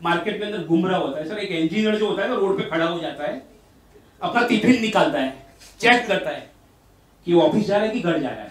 मार्केट 0.00 0.38
के 0.38 0.44
अंदर 0.44 0.58
घूम 0.64 0.86
रहा 0.86 0.98
होता 0.98 1.18
है, 1.18 1.24
सर, 1.28 1.38
एक 1.38 1.50
इंजीनियर 1.52 1.96
जो 1.96 2.08
होता 2.08 2.22
है 2.22 2.28
ना 2.28 2.34
रोड 2.34 2.56
पे 2.58 2.64
खड़ा 2.70 2.84
हो 2.84 2.98
जाता 3.00 3.24
है, 3.24 3.42
अपना 4.20 4.46
टिफ़िन 4.48 4.80
निकालता 4.80 5.18
है 5.18 5.46
चेक 5.80 6.06
करता 6.08 6.30
है 6.30 6.50
कि 7.26 7.32
ऑफ़िस 7.42 7.66
जा 7.66 7.76
रहा 7.76 7.86
है 7.86 7.90
कि 7.92 8.00
घर 8.00 8.18
जा 8.20 8.28
रहा 8.28 8.42
है। 8.42 8.50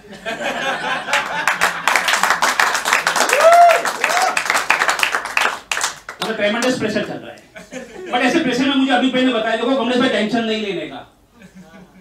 ट्रेमेंडस 6.44 6.78
प्रेशर 6.80 7.04
चल 7.08 7.14
रहा 7.14 7.32
है। 7.32 7.38
बट 7.74 8.22
ऐसे 8.22 8.40
प्रेशर 8.40 8.66
में 8.66 8.76
मुझे 8.76 8.92
अभी 8.94 9.10
पहले 9.10 9.34
बताया, 9.34 9.56
देखो 9.56 9.76
कमलेश 9.76 9.98
भाई 10.00 10.10
टेंशन 10.10 10.44
नहीं 10.44 10.62
लेने 10.62 10.88
का। 10.88 11.08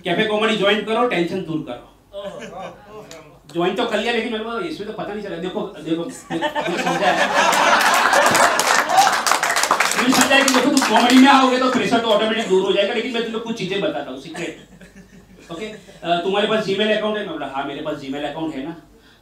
कैफ़े 0.04 0.24
कॉमेडी 0.24 0.56
ज्वाइन 0.56 0.84
करो 0.84 1.06
टेंशन 1.08 1.44
दूर 1.44 1.64
करो। 1.68 1.86
ज्वाइन 3.54 3.74
तो 3.74 3.84
कर 3.86 3.98
लिया, 3.98 4.12
लेकिन 4.12 4.32
मेरे 4.32 4.44
को 4.44 4.58
इसमें 4.60 4.88
तो 4.88 4.94
पता 4.94 5.12
नहीं 5.12 5.24
चला। 5.24 5.36
देखो 5.38 5.60
देखो 5.80 6.08
समझा 6.10 6.48
मुझे 9.98 10.12
समझा 10.12 10.38
कि 10.38 10.54
देखो, 10.54 10.70
तुम 10.70 10.78
कॉमेडी 10.80 11.18
में 11.18 11.28
आओगे 11.28 11.58
तो 11.58 11.70
प्रेशर 11.70 11.98
तो 11.98 12.08
ऑटोमेटिक 12.10 12.48
दूर 12.48 12.62
हो 12.62 12.72
जाएगा, 12.72 12.94
लेकिन 12.94 13.12
मैं 13.14 13.22
तुम्हें 13.24 13.42
कुछ 13.42 13.58
चीज़ें 13.58 13.80
बताता 13.80 14.10
हूँ 14.10 14.20
सीक्रेट 14.20 15.50
ओके 15.52 15.66
तुम्हारे 16.22 16.48
पास 16.48 16.64
जीमेल 16.64 16.96
अकाउंट 16.96 17.16
है? 17.16 17.24
मैं 17.24 17.32
बोला 17.32 17.46
हाँ 17.54 17.64
मेरे 17.66 17.82
पास 17.82 17.96
जीमेल 17.98 18.24
अकाउंट 18.24 18.54
है 18.54 18.64
ना। 18.64 18.70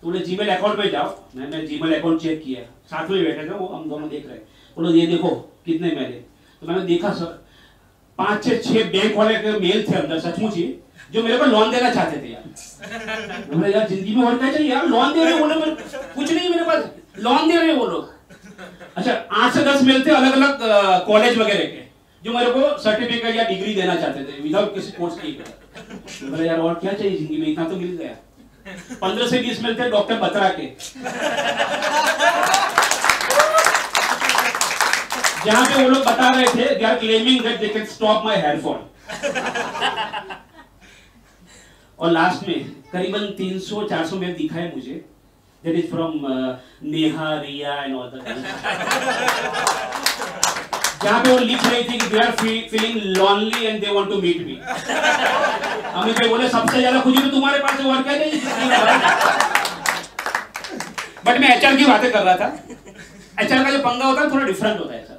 तो 0.02 0.07
बोले 0.07 0.19
जीमेल 0.25 0.49
अकाउंट 0.49 0.76
पे 0.78 0.88
जाओ। 0.90 1.09
मैंने 1.37 1.66
जीमेल 1.66 1.95
अकाउंट 1.95 2.21
चेक 2.23 2.42
किया। 2.45 2.61
साथ 2.90 3.11
में 3.11 3.25
बैठे 3.25 3.45
थे 3.45 3.54
वो, 3.54 3.66
हम 3.66 3.88
दोनों 3.90 4.09
देख 4.09 4.26
रहे 4.26 4.37
हैं। 4.37 4.42
बोलो, 4.76 4.90
ये 4.90 5.07
देखो, 5.07 5.28
कितने 5.66 5.88
मेरे 5.90 6.25
तो 6.62 6.67
मैंने 6.67 6.81
देखा 6.87 7.11
सर 7.14 7.38
पाँच 8.19 8.45
छह 8.45 8.57
छह 8.64 8.85
बैंक 8.93 9.17
वाले 9.17 9.35
के 9.43 9.50
मेल 9.61 9.85
थे 9.88 9.95
अंदर 9.97 10.19
सचमुच 10.21 10.55
ही 10.57 10.62
जो 11.12 11.23
मेरे 11.23 11.37
को 11.38 11.45
लोन 11.45 11.71
देना 11.71 11.90
चाहते 11.95 12.17
थे 12.23 12.28
यार। 12.32 12.43
बोले 13.54 13.73
यार 13.73 13.89
ज़िंदगी 13.89 14.15
में 14.15 14.25
और 14.26 14.37
क्या 14.39 14.52
चाहिए 14.52 14.71
यार? 14.71 14.87
लोन 14.87 15.13
दे 15.13 15.25
रहे 15.25 15.39
बोले 15.39 15.54
मेरे 15.54 15.71
कुछ 16.15 16.32
नहीं 16.32 16.49
मेरे 16.50 16.65
पास 16.65 16.85
लोन 17.19 17.49
दे 17.50 17.56
रहे 17.56 17.73
वो 17.75 17.87
लोग। 17.87 18.08
अच्छा 18.97 19.13
आठ 19.13 19.52
से 19.54 19.63
दस 19.65 19.82
मिलते 19.85 20.11
अलग 20.11 20.32
अलग 20.32 20.58
कॉलेज 21.06 21.39
वगैरह 21.39 21.65
के 21.65 21.89
जो 22.23 22.32
मेरे 22.32 22.50
को 22.50 22.76
सर्टिफिकेट 22.82 23.37
या 23.37 23.45
डिग्री 23.49 23.75
देना 23.75 23.95
चाहते 23.95 24.25
थे 24.25 24.41
विदाउट 24.43 24.75
किसी 24.75 24.93
कोर्स 24.99 25.15
की 25.21 25.32
बोले 26.26 26.47
यार 26.47 26.58
और 26.58 26.75
क्या 26.80 26.93
चाहिए 26.93 27.17
ज़िंदगी 27.17 27.37
में? 27.41 27.47
इतना 27.49 27.65
तो 27.69 27.76
मिल 27.76 27.97
गया। 28.00 28.15
पंद्रह 29.02 29.26
से 29.28 29.39
बीस 29.43 29.63
मिलते 29.63 29.89
डॉक्टर 29.91 30.17
बत्रा 30.21 30.49
के। 30.58 30.67
जहाँ 35.45 35.65
पे 35.67 35.83
वो 35.83 35.89
लोग 35.89 36.03
बता 36.07 36.29
रहे 36.31 36.47
थे 36.47 36.65
they 36.79 36.85
are 36.85 36.99
claiming 36.99 37.41
that 37.43 37.61
they 37.61 37.69
can 37.69 37.85
stop 37.93 38.25
my 38.25 38.37
hair 38.41 38.61
fall 38.61 38.81
और 41.99 42.11
लास्ट 42.11 42.49
में 42.49 42.59
करीबन 42.93 43.25
300-400 43.41 44.19
मेल 44.21 44.33
दिखा 44.35 44.59
है 44.59 44.67
मुझे 44.75 44.95
that 45.65 45.76
is 45.76 45.91
from 45.91 46.13
Neha 46.93 47.31
Riya 47.41 47.75
and 47.83 47.97
all 47.97 48.11
the 48.11 48.15
जहाँ 51.03 51.21
पे 51.23 51.31
वो 51.31 51.39
लिख 51.39 51.65
रही 51.67 51.83
थी 51.85 51.99
कि 51.99 52.07
they 52.07 52.19
are 52.25 52.31
feeling 52.71 52.97
lonely 53.17 53.65
and 53.67 53.81
they 53.85 53.91
want 53.93 54.09
to 54.09 54.17
meet 54.23 54.39
me 54.47 54.55
Amit 54.55 56.19
भाई 56.19 56.29
बोले 56.29 56.49
सबसे 56.49 56.79
ज़्यादा 56.79 57.00
खुशी 57.00 57.23
तो 57.23 57.31
तुम्हारे 57.31 57.59
पास 57.59 57.81
और 57.85 58.03
क्या 58.03 58.19
चाहिए 58.19 58.41
बट 61.26 61.41
मैं? 61.41 61.49
एचआर 61.57 61.76
की 61.76 61.85
बातें 61.85 62.11
कर 62.13 62.23
रहा 62.23 62.35
था। 62.37 62.47
एचआर 63.43 63.65
का 63.65 63.71
जो 63.71 63.79
पंगा 63.79 64.05
होता 64.07 64.21
है 64.21 64.31
थोड़ा 64.31 64.45
डिफरेंट 64.47 64.79
होता 64.81 64.95
है। 64.95 65.10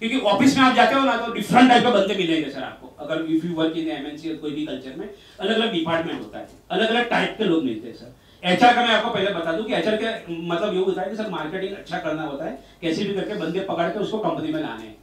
क्योंकि 0.00 0.18
ऑफ़िस 0.28 0.56
में 0.56 0.64
आप 0.64 0.74
जाते 0.76 0.94
हो 0.94 1.04
ना 1.04 1.16
तो 1.16 1.32
डिफरेंट 1.32 1.68
टाइप 1.70 1.82
के 1.82 1.90
बंदे 1.92 2.14
मिलेंगे 2.14 2.50
सर 2.50 2.62
आपको। 2.62 2.86
अगर 3.04 3.24
if 3.32 3.46
you 3.46 3.54
work 3.54 3.76
in 3.76 3.88
MNC 3.90 4.28
कोई 4.36 4.50
भी 4.50 4.64
कल्चर 4.66 4.94
में 4.98 5.08
अलग 5.40 5.54
अलग 5.54 5.72
डिपार्टमेंट 5.72 6.20
होता 6.20 6.38
है। 6.38 6.48
अलग 6.70 6.88
अलग 6.88 7.08
टाइप 7.10 7.34
के 7.38 7.44
लोग 7.44 7.64
मिलते 7.64 7.88
हैं 7.88 7.94
सर। 7.96 8.14
एचआर 8.42 8.74
का 8.74 8.82
मैं 8.82 8.90
आपको 8.90 9.08
पहले 9.10 9.30
बता 9.30 9.52
दूँ 9.52 9.64
कि 9.64 9.74
एचआर 9.74 9.96
के 9.96 10.34
मतलब 10.48 10.74
ये 10.74 10.80
होता 10.80 11.02
है 11.02 11.10
कि 11.10 11.16
सर 11.16 11.28
मार्केटिंग 11.30 11.74
अच्छा 11.74 11.98
करना 11.98 12.22
होता 12.22 12.44
है, 12.44 12.58
कैसे 12.82 13.04
भी 13.04 13.14
करके 13.14 13.34
बंदे 13.40 13.60
पकड़ 13.68 13.88
के 13.88 13.98
उसको 13.98 14.18
कंपनी 14.18 14.52
में 14.52 14.60
लाने। 14.60 14.94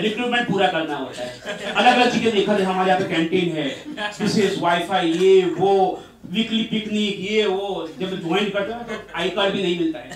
रिक्रूटमेंट 0.00 0.48
पूरा 0.48 0.66
करना 0.68 0.96
होता 0.96 1.22
है। 1.22 1.72
अलग 1.72 1.94
अलग 1.94 2.12
चीज़ें 2.12 2.32
देखा 2.32 2.52
जाए, 2.52 2.66
हमारे 2.66 2.90
यहाँ 2.90 3.00
पे 3.00 3.08
कैंटीन 3.14 3.52
है। 3.56 3.66
विशेष 4.20 4.58
वाईफाई 4.60 5.12
ये, 5.12 5.44
वो 5.58 6.02
वीकली 6.30 6.62
पिकनिक 6.64 7.30
ये, 7.30 7.46
वो, 7.46 7.88
जब 8.00 8.20
ज्वाइन 8.20 8.50
करते 8.50 8.72
हैं 8.72 8.86
तो 8.86 9.18
आई 9.18 9.30
कार्ड 9.30 9.54
भी 9.54 9.62
नहीं 9.62 9.78
मिलता 9.78 9.98
है। 9.98 10.10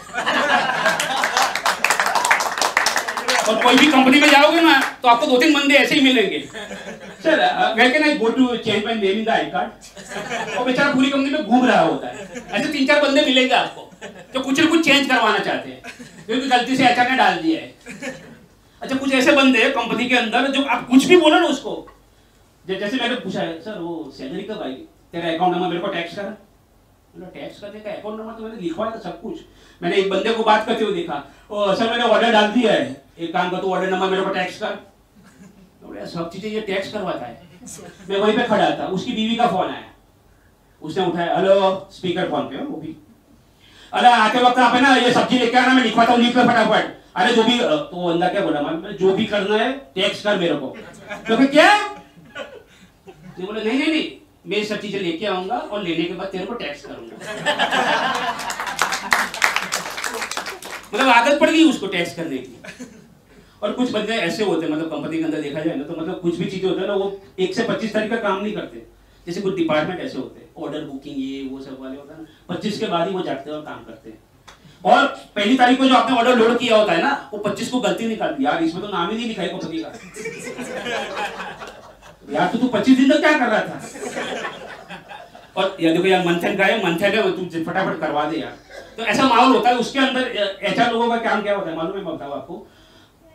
और 3.48 3.62
कोई 3.62 3.76
भी 3.76 3.86
कंपनी 3.86 4.20
में 4.20 4.28
जाओगे 4.30 4.60
ना 4.60 4.78
तो 5.02 5.08
आपको 5.08 5.26
दो 5.26 5.38
तीन 5.38 5.54
बंदे 5.54 5.74
ऐसे 5.74 5.94
ही 5.94 6.00
मिलेंगे। 6.00 6.38
Sir 7.22 7.40
I 7.40 8.14
go 8.14 8.28
to 8.28 8.48
in 8.54 9.24
the 9.24 9.28
I 9.28 9.44
card 9.50 10.56
और 10.58 10.64
बेचारा 10.64 10.92
पूरी 10.94 11.10
कंपनी 11.10 11.30
में 11.30 11.44
घूम 11.44 11.66
रहा 11.66 11.80
होता 11.80 12.08
है। 12.08 12.28
ऐसे 12.52 12.72
तीन 12.72 12.86
चार 12.86 13.02
बंदे 13.02 13.22
मिलेंगे 13.22 13.54
आपको, 13.54 13.90
जो 14.34 14.40
कुछ 14.40 14.60
ना 14.60 14.66
कुछ 14.66 14.84
चेंज 14.84 15.08
करवाना 15.08 15.38
चाहते 15.38 15.70
हैं। 15.70 15.82
क्योंकि 16.26 16.48
गलती 16.48 16.76
से 16.76 16.86
एचआर 16.86 17.16
डाल 17.16 17.38
दिया 17.38 17.60
है। 17.60 17.74
अच्छा 18.82 18.96
कुछ 18.96 19.12
ऐसे 19.14 19.32
बंदे 19.32 19.70
कंपनी 19.70 20.08
के 20.08 20.16
अंदर, 20.16 20.46
जो 20.48 20.62
आप 20.64 20.86
कुछ 20.88 21.04
भी 21.04 21.16
बोलो 21.16 21.38
ना 21.38 21.46
उसको। 21.46 21.72
जैसे 22.64 22.96
मैंने 22.96 23.14
पूछा 23.16 23.40
है, 23.40 23.60
सर, 23.60 23.78
वो 23.78 24.12
सैलरी 24.18 24.42
कब 24.42 24.62
आएगी? 24.62 24.84
तेरा 25.12 25.32
अकाउंट 25.32 25.54
नंबर 25.54 25.68
मेरे 25.68 25.80
को 25.80 25.88
टैक्स 25.88 26.14
करा। 26.16 26.36
टैक्स 27.34 27.60
करने 27.60 27.80
का 27.80 27.90
अकाउंट 27.90 28.20
नंबर 28.20 28.32
तो 28.32 28.42
मैंने 28.42 28.60
लिखवाया 28.60 28.90
था 28.90 28.98
सब 29.00 29.20
कुछ। 29.22 29.38
मैंने 29.80 29.96
एक 29.96 30.10
बंदे 30.10 30.32
को 30.32 30.42
बात 30.44 30.66
करते 30.66 30.84
हुए 30.84 30.94
देखा, 30.94 31.22
ओ, 31.50 31.74
सर, 31.74 31.90
मैंने 31.90 32.04
ऑर्डर 32.04 32.32
डाल 32.32 32.50
दिया 32.52 32.72
है। 32.72 33.07
एक 33.18 33.32
काम 33.32 33.50
कर, 33.50 33.56
तू 33.58 33.72
ऑर्डर 33.72 33.90
नंबर 33.90 34.10
मेरे 34.10 34.22
को 34.22 34.30
टैक्स 34.34 34.58
कर। 34.58 34.74
तो 35.82 36.06
सब 36.06 36.30
चीज़ें 36.30 36.50
ये 36.50 36.60
टैक्स 36.62 36.92
करवाता 36.92 37.26
है। 37.26 37.46
मैं 38.08 38.18
वहीं 38.18 38.36
पे 38.36 38.42
खड़ा 38.44 38.70
था, 38.78 38.86
उसकी 38.88 39.12
बीवी 39.12 39.36
का 39.36 39.46
फ़ोन 39.46 39.68
आया। 39.68 39.84
उसने 40.82 41.04
उठाया 41.06 41.36
हेलो 41.36 41.88
स्पीकर 41.92 42.28
फ़ोन 42.30 42.42
पे 42.48 42.56
वो 42.56 42.76
भी। 42.76 42.96
अरे, 43.92 44.08
आते 44.08 44.42
वक्त 44.42 44.58
आप 44.58 44.74
ना 44.82 44.94
ये 44.96 45.12
सब्ज़ी 45.12 45.38
लेके 45.38 45.56
आना, 45.58 45.74
मैं 45.74 45.82
लिखवाता 45.84 46.12
हूँ 46.12 46.20
लिख 46.22 46.36
लो 46.36 46.42
फटाफट। 46.44 46.96
अरे, 47.16 47.32
जो 47.34 47.42
भी 47.42 47.58
तो 47.58 48.08
अंदर 48.08 48.28
क्या 48.32 48.40
बोला 48.44 48.60
मैं 48.62 48.96
जो 48.96 49.12
भी 49.14 49.24
करना 49.26 49.56
है 49.56 49.72
टैक्स 49.94 50.22
कर 50.22 50.36
मेरे 50.38 50.54
को। 50.54 50.76
तो 51.28 51.36
फिर 51.36 51.46
क्या? 51.48 51.76
तो 52.36 53.42
बोले, 53.42 53.62
नहीं 53.64 53.78
नहीं 53.78 53.88
नहीं, 53.88 54.10
मैं 54.46 54.64
सब 54.64 54.80
चीज़ें 54.80 55.00
लेके 55.00 55.26
आऊँगा 55.26 55.56
और 55.56 55.82
लेने 55.82 56.04
के 56.04 56.14
बाद 56.14 56.28
तेरे 56.28 56.44
को 56.46 56.54
टैक्स 56.54 56.84
करूँगा। 56.84 57.16
मतलब 60.94 61.08
आदत 61.08 61.40
पड़ 61.40 61.50
गई 61.50 61.64
उसको 61.70 61.86
टैक्स 61.88 62.14
करने 62.16 62.38
की। 62.38 62.86
और 63.62 63.72
कुछ 63.72 63.90
बंदे 63.90 64.12
ऐसे 64.14 64.44
होते 64.44 64.66
हैं 64.66 64.72
मतलब 64.72 64.90
कंपनी 64.90 65.18
के 65.18 65.24
अंदर 65.24 65.40
देखा 65.40 65.60
जाए 65.60 65.76
ना 65.76 65.84
तो 65.84 66.00
मतलब 66.00 66.20
कुछ 66.20 66.36
भी 66.36 66.44
चीज़ें 66.44 66.68
होते 66.68 66.80
हैं 66.80 66.88
ना, 66.88 66.94
वो 66.94 67.20
एक 67.38 67.54
से 67.54 67.62
पच्चीस 67.64 67.92
तारीख 67.94 68.10
का 68.10 68.16
काम 68.18 68.42
नहीं 68.42 68.52
करते। 68.54 68.86
जैसे 69.26 69.40
कुछ 69.40 69.54
डिपार्टमेंट 69.56 70.00
ऐसे 70.00 70.18
होते 70.18 70.40
हैं 70.40 70.64
ऑर्डर 70.64 70.84
बुकिंग 70.84 71.16
ये, 71.18 71.42
वो 71.48 71.60
सब 71.60 71.80
वाले 71.80 71.96
होता 71.96 72.14
है 72.14 72.20
ना, 72.20 72.26
पच्चीस 72.48 72.78
के 72.80 72.86
बाद 72.86 73.08
ही 73.08 73.14
वो 73.14 73.22
जाते 73.22 73.50
हैं 73.50 73.56
और 73.56 73.64
काम 73.64 73.84
करते 73.84 74.10
हैं। 74.10 74.18
और 74.84 75.06
पहली 75.36 75.56
तारीख 75.58 75.78
को 75.78 75.84
जो 75.84 75.94
आपने 75.94 76.16
ऑर्डर 76.16 76.36
लोड 76.36 76.58
किया 76.58 76.76
होता 76.76 76.92
है 76.92 77.02
ना, 77.02 77.30
वो 77.32 77.38
पच्चीस 77.40 77.70
को 77.70 77.80
गलती 77.80 78.06
निकालती 78.08 78.44
यार, 78.44 78.62
इसमें 78.64 78.82
तो 78.82 78.88
नाम 78.88 79.10
ही 79.10 79.16
नहीं 79.16 79.28
लिखा 79.28 79.42
है 79.42 79.48
कंपनी 79.48 79.82
का। 79.82 79.88
यार 82.32 82.48
तो 82.52 82.58
तू 82.58 82.68
पच्चीस 82.68 82.96
दिन 82.98 83.10
तक 83.10 83.20
क्या 83.20 83.32
कर 83.38 83.46
रहा 83.46 83.60
था? 83.60 83.80
और 85.56 85.76
यार 85.80 85.92
देखो 85.94 86.06
यार 86.06 86.24
मंथन 86.26 86.56
का 86.56 86.64
है 86.64 86.84
मंथन 86.84 87.14
है 87.14 87.30
तू 87.36 87.64
फटाफट 87.64 88.00
करवा 88.00 88.24
दे 88.30 88.40
यार। 88.40 88.56
तो 88.96 89.02
ऐसा 89.04 89.28
माहौल 89.28 89.54
होता 89.56 89.68
है, 89.68 89.76
उसके 89.78 89.98
अंदर 89.98 90.26
एचआर 90.62 90.92
लोगों 90.92 91.08
का 91.10 91.16
काम 91.28 91.42
क्या 91.42 91.54
होता 91.56 91.70
है? 91.70 91.76
मालूम 91.76 91.96
है, 91.96 92.04
मैं 92.04 92.14
बताऊँ 92.14 92.32
आपको। 92.32 92.66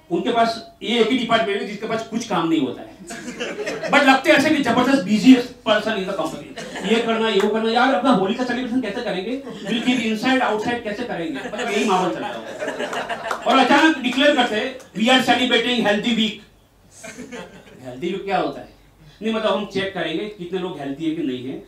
उनके 0.10 0.32
पास 0.32 0.56
ये 0.84 1.00
एक 1.02 1.10
ही 1.10 1.18
डिपार्टमेंट 1.18 1.62
है 1.62 1.68
जिसके 1.68 1.88
पास 1.88 2.08
कुछ 2.08 2.28
काम 2.28 2.50
नहीं 2.50 2.62
होता 2.62 2.82
है। 2.82 3.90
बट 3.92 4.04
लगते 4.04 4.32
ऐसे 4.32 4.50
कि 4.50 4.64
ज़बरदस्त 4.64 5.04
busy 5.06 5.34
person 5.66 5.98
in 5.98 6.06
the 6.06 6.16
company 6.20 6.90
ये 6.90 7.00
करना 7.02 7.30
ये 7.30 7.40
करना, 7.42 7.72
यार 7.72 7.94
अपना 7.94 8.12
होली 8.12 8.34
का 8.36 8.44
सेलिब्रेशन 8.44 8.82
कैसे 8.82 9.02
करेंगे? 9.02 9.36
बिल्कुल 9.68 10.02
इनसाइड 10.04 10.42
आउटसाइड 10.44 10.84
कैसे 10.84 11.04
करेंगे? 11.04 11.40
मतलब 11.40 11.70
यही 11.70 11.86
माहौल 11.86 12.14
चल 12.14 12.20
रहा 12.20 12.30
है 12.30 12.36
और 13.38 13.58
अचानक 13.60 13.98
डिक्लेयर 14.04 14.36
करते 14.36 14.62
we 14.98 15.10
are 15.10 15.22
celebrating 15.24 15.88
healthy 15.88 16.16
week 16.16 16.42
healthy 17.86 18.08
week 18.08 18.24
क्या 18.24 18.38
होता 18.38 18.60
है? 18.60 18.68
नहीं 19.22 19.34
मतलब 19.34 19.54
हम 19.54 19.66
चेक 19.74 19.94
करेंगे 19.94 20.26
कितने 20.28 20.60
लोग 20.60 20.80
हेल्थी 20.80 21.10
है 21.10 21.16
कि 21.16 21.24
नहीं 21.24 21.46
है। 21.46 21.60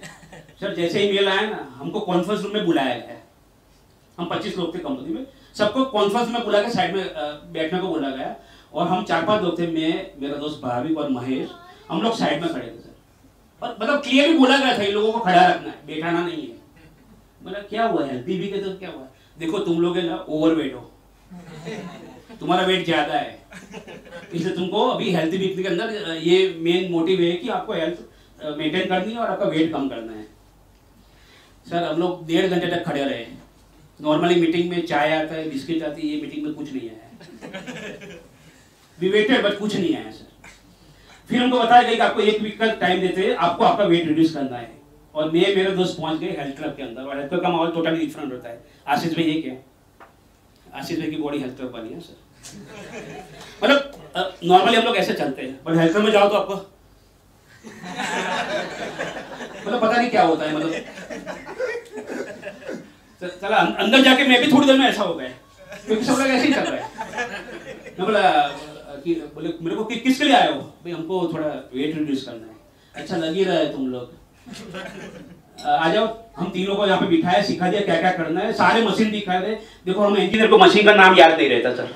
सर 0.61 0.75
जैसे 0.75 0.99
ही 0.99 1.11
मेल 1.11 1.27
आया 1.29 1.41
ना, 1.41 1.67
हमको 1.75 1.99
कॉन्फ्रेंस 2.01 2.41
रूम 2.41 2.53
में 2.53 2.65
बुलाया 2.65 2.95
गया। 2.95 3.21
हम 4.17 4.27
25 4.27 4.57
लोग 4.57 4.73
थे 4.75 4.79
कंपनी 4.79 5.13
में। 5.13 5.25
सबको 5.55 5.83
कॉन्फ्रेंस 5.87 6.29
में 6.29 6.43
बुला 6.43 6.61
के 6.61 6.69
साइड 6.71 6.95
में 6.95 7.05
बैठने 7.53 7.79
को 7.79 7.87
बोला 7.87 8.09
गया। 8.09 8.35
और 8.73 8.87
हम 8.87 9.03
चार 9.05 9.25
पाँच 9.25 9.41
लोग 9.43 9.59
थे, 9.59 9.67
मैं, 9.67 10.11
मेरा 10.21 10.37
दोस्त 10.37 10.61
भाविक 10.61 10.97
और 10.97 11.09
महेश। 11.11 11.49
हम 11.89 12.01
लोग 12.01 12.15
साइड 12.17 12.41
में 12.41 12.51
खड़े 12.51 12.65
थे 12.65 12.79
सर 12.79 12.93
और 13.61 13.77
मतलब 13.81 14.01
क्लियरली 14.03 14.37
बोला 14.37 14.57
गया 14.57 14.77
था, 14.77 14.83
इन 14.83 14.93
लोगों 14.93 15.11
को 15.11 15.19
खड़ा 15.19 15.45
रखना 15.45 15.69
है, 15.69 15.85
बैठाना 15.87 16.21
नहीं 16.21 16.41
है। 16.41 16.55
मतलब 17.41 17.67
क्या 17.69 17.85
हुआ 17.85 18.05
है 18.05 18.23
बीबी 18.23 18.47
के 18.47 18.57
तो 18.57 18.73
क्या 18.75 18.89
हुआ? 18.89 19.07
देखो, 19.39 19.59
तुम 19.59 19.79
लोग 19.81 19.97
है 19.97 20.07
ना 20.07 20.15
ओवर 20.29 20.53
वेट 20.55 20.73
हो। 20.73 20.91
तुम्हारा 22.39 22.65
वेट 22.65 22.85
ज़्यादा 22.85 23.13
है। 23.13 23.43
इसलिए 24.33 24.55
तुमको 24.55 24.87
अभी 24.89 25.11
हेल्थी 25.11 25.37
वीक 25.37 25.57
के 25.57 25.67
अंदर 25.67 26.19
ये 26.23 26.37
मेन 26.59 26.91
मोटिव 26.91 27.21
है 27.21 27.31
कि 27.33 27.49
आपको 27.49 27.73
हेल्थ 27.73 27.97
मेंटेन 28.57 28.87
करनी 28.87 29.13
है 29.13 29.19
और 29.19 29.27
आपका 29.27 29.45
वेट 29.47 29.71
कम 29.73 29.87
करना 29.89 30.13
है। 30.13 30.23
सर, 31.67 31.83
हम 31.83 31.99
लोग 31.99 32.25
डेढ़ 32.27 32.47
घंटे 32.47 32.67
तक 32.67 32.83
खड़े 32.85 33.03
रहे। 33.03 33.25
नॉर्मली 33.99 34.35
मीटिंग 34.41 34.69
में 34.69 34.85
चाय 34.85 35.11
आता 35.13 35.35
है, 35.35 35.49
बिस्किट 35.49 35.83
आती 35.83 36.01
है, 36.01 36.07
ये 36.07 36.21
मीटिंग 36.21 36.45
में 36.45 36.53
कुछ 36.53 36.73
नहीं 36.73 36.89
आया 36.89 38.17
वी 38.99 39.09
वेटेड 39.09 39.43
बट 39.43 39.57
कुछ 39.59 39.75
नहीं 39.75 39.95
आया 39.95 40.11
सर 40.11 40.25
फिर 41.29 41.41
हमको 41.41 41.59
बताया 41.59 41.81
गया 41.81 41.93
कि 41.93 42.01
आपको 42.01 42.21
एक 42.21 42.41
वीक 42.41 42.59
का 42.59 42.65
टाइम 42.81 42.99
देते 43.01 43.21
हैं, 43.21 43.35
आपको 43.35 43.63
आपका 43.63 43.83
वेट 43.85 44.07
रिड्यूस 44.07 44.33
करना 44.33 44.57
है। 44.57 44.71
और 45.15 45.31
मैं, 45.31 45.55
मेरे 45.55 45.71
दोस्त 45.71 45.97
पहुँच 45.99 46.19
गए 46.19 46.35
हेल्थ 46.39 46.57
क्लब 46.57 46.75
के 46.77 46.83
अंदर, 46.83 47.01
और 47.01 47.17
हेल्थ 47.17 47.29
क्लब 47.29 47.41
का 47.41 47.49
माहौल 47.49 47.71
टोटली 47.71 47.99
डिफरेंट 47.99 48.31
होता 48.31 48.49
है। 48.49 48.59
आशीष 48.87 49.13
भाई 49.15 49.23
ये 49.23 49.41
क्या 49.41 49.55
आशीष 50.79 50.99
भाई 50.99 51.09
की 51.09 51.17
बॉडी 51.17 51.37
हेल्थ 51.39 51.57
क्लब 51.57 51.71
बनी 51.71 51.93
है 51.93 51.99
सर 51.99 52.15
मतलब 53.63 53.91
नॉर्मली 54.43 54.75
हम 54.77 54.85
लोग 54.85 54.97
ऐसे 54.97 55.13
चलते 55.13 55.41
हैं 55.41 55.59
बट 55.65 55.77
हेल्थ 55.77 55.91
क्लब 55.93 56.03
में 56.03 56.11
जाओ 56.11 56.29
तो 56.29 56.35
आपको 56.35 56.55
मतलब 59.65 59.81
पता 59.81 59.95
नहीं 59.97 60.09
क्या 60.09 60.23
होता 60.23 60.45
है 60.45 60.55
मतलब 60.55 60.73
चला 63.21 63.57
अं-, 63.57 63.75
अंदर 63.75 64.01
जाके 64.01 64.23
मैं 64.23 64.45
भी 64.45 64.51
थोड़ी 64.51 64.67
देर 64.67 64.77
में 64.77 64.85
ऐसा 64.85 65.03
हो 65.03 65.13
गया। 65.13 65.27
क्योंकि 65.87 66.05
सब 66.05 66.11
लोग 66.11 66.27
ऐसे 66.27 66.47
ही 66.47 66.53
चल 66.53 66.59
रहे 66.59 66.81
हैं। 66.81 66.91
मैं 67.99 68.05
बोला 68.05 68.21
कि 69.05 69.13
बोले 69.13 69.49
मेरे 69.61 69.75
को 69.75 69.83
कि, 69.83 69.95
किसके 69.95 70.23
लिए 70.23 70.35
आए 70.35 70.47
हो? 70.47 70.59
भाई 70.59 70.91
हमको 70.91 71.31
थोड़ा 71.33 71.47
वेट 71.47 71.97
रिड्यूस 71.97 72.23
करना 72.23 72.47
है। 72.47 72.55
अच्छा 72.95 73.17
लग 73.17 73.33
ही 73.33 73.43
रहा 73.43 73.55
है 73.55 73.73
तुम 73.73 73.87
लोग। 73.87 74.13
आ 75.65 75.89
जाओ। 75.89 76.25
हम 76.37 76.45
तीनों 76.45 76.75
को 76.75 76.85
यहाँ 76.85 76.99
पे 76.99 77.05
बिठाया 77.05 77.41
सिखा 77.41 77.69
दिया 77.69 77.81
क्या 77.81 77.95
क्या 77.95 78.11
करना 78.11 78.39
है। 78.39 78.53
सारे 78.53 78.81
मशीन 78.81 79.11
दिखा 79.11 79.37
रहे। 79.37 79.55
देखो 79.85 80.01
हम 80.01 80.17
इंजीनियर 80.17 80.47
को 80.47 80.57
मशीन 80.57 80.85
का 80.85 80.93
नाम 80.93 81.19
याद 81.19 81.37
नहीं 81.37 81.49
रहता 81.49 81.73
सर। 81.73 81.93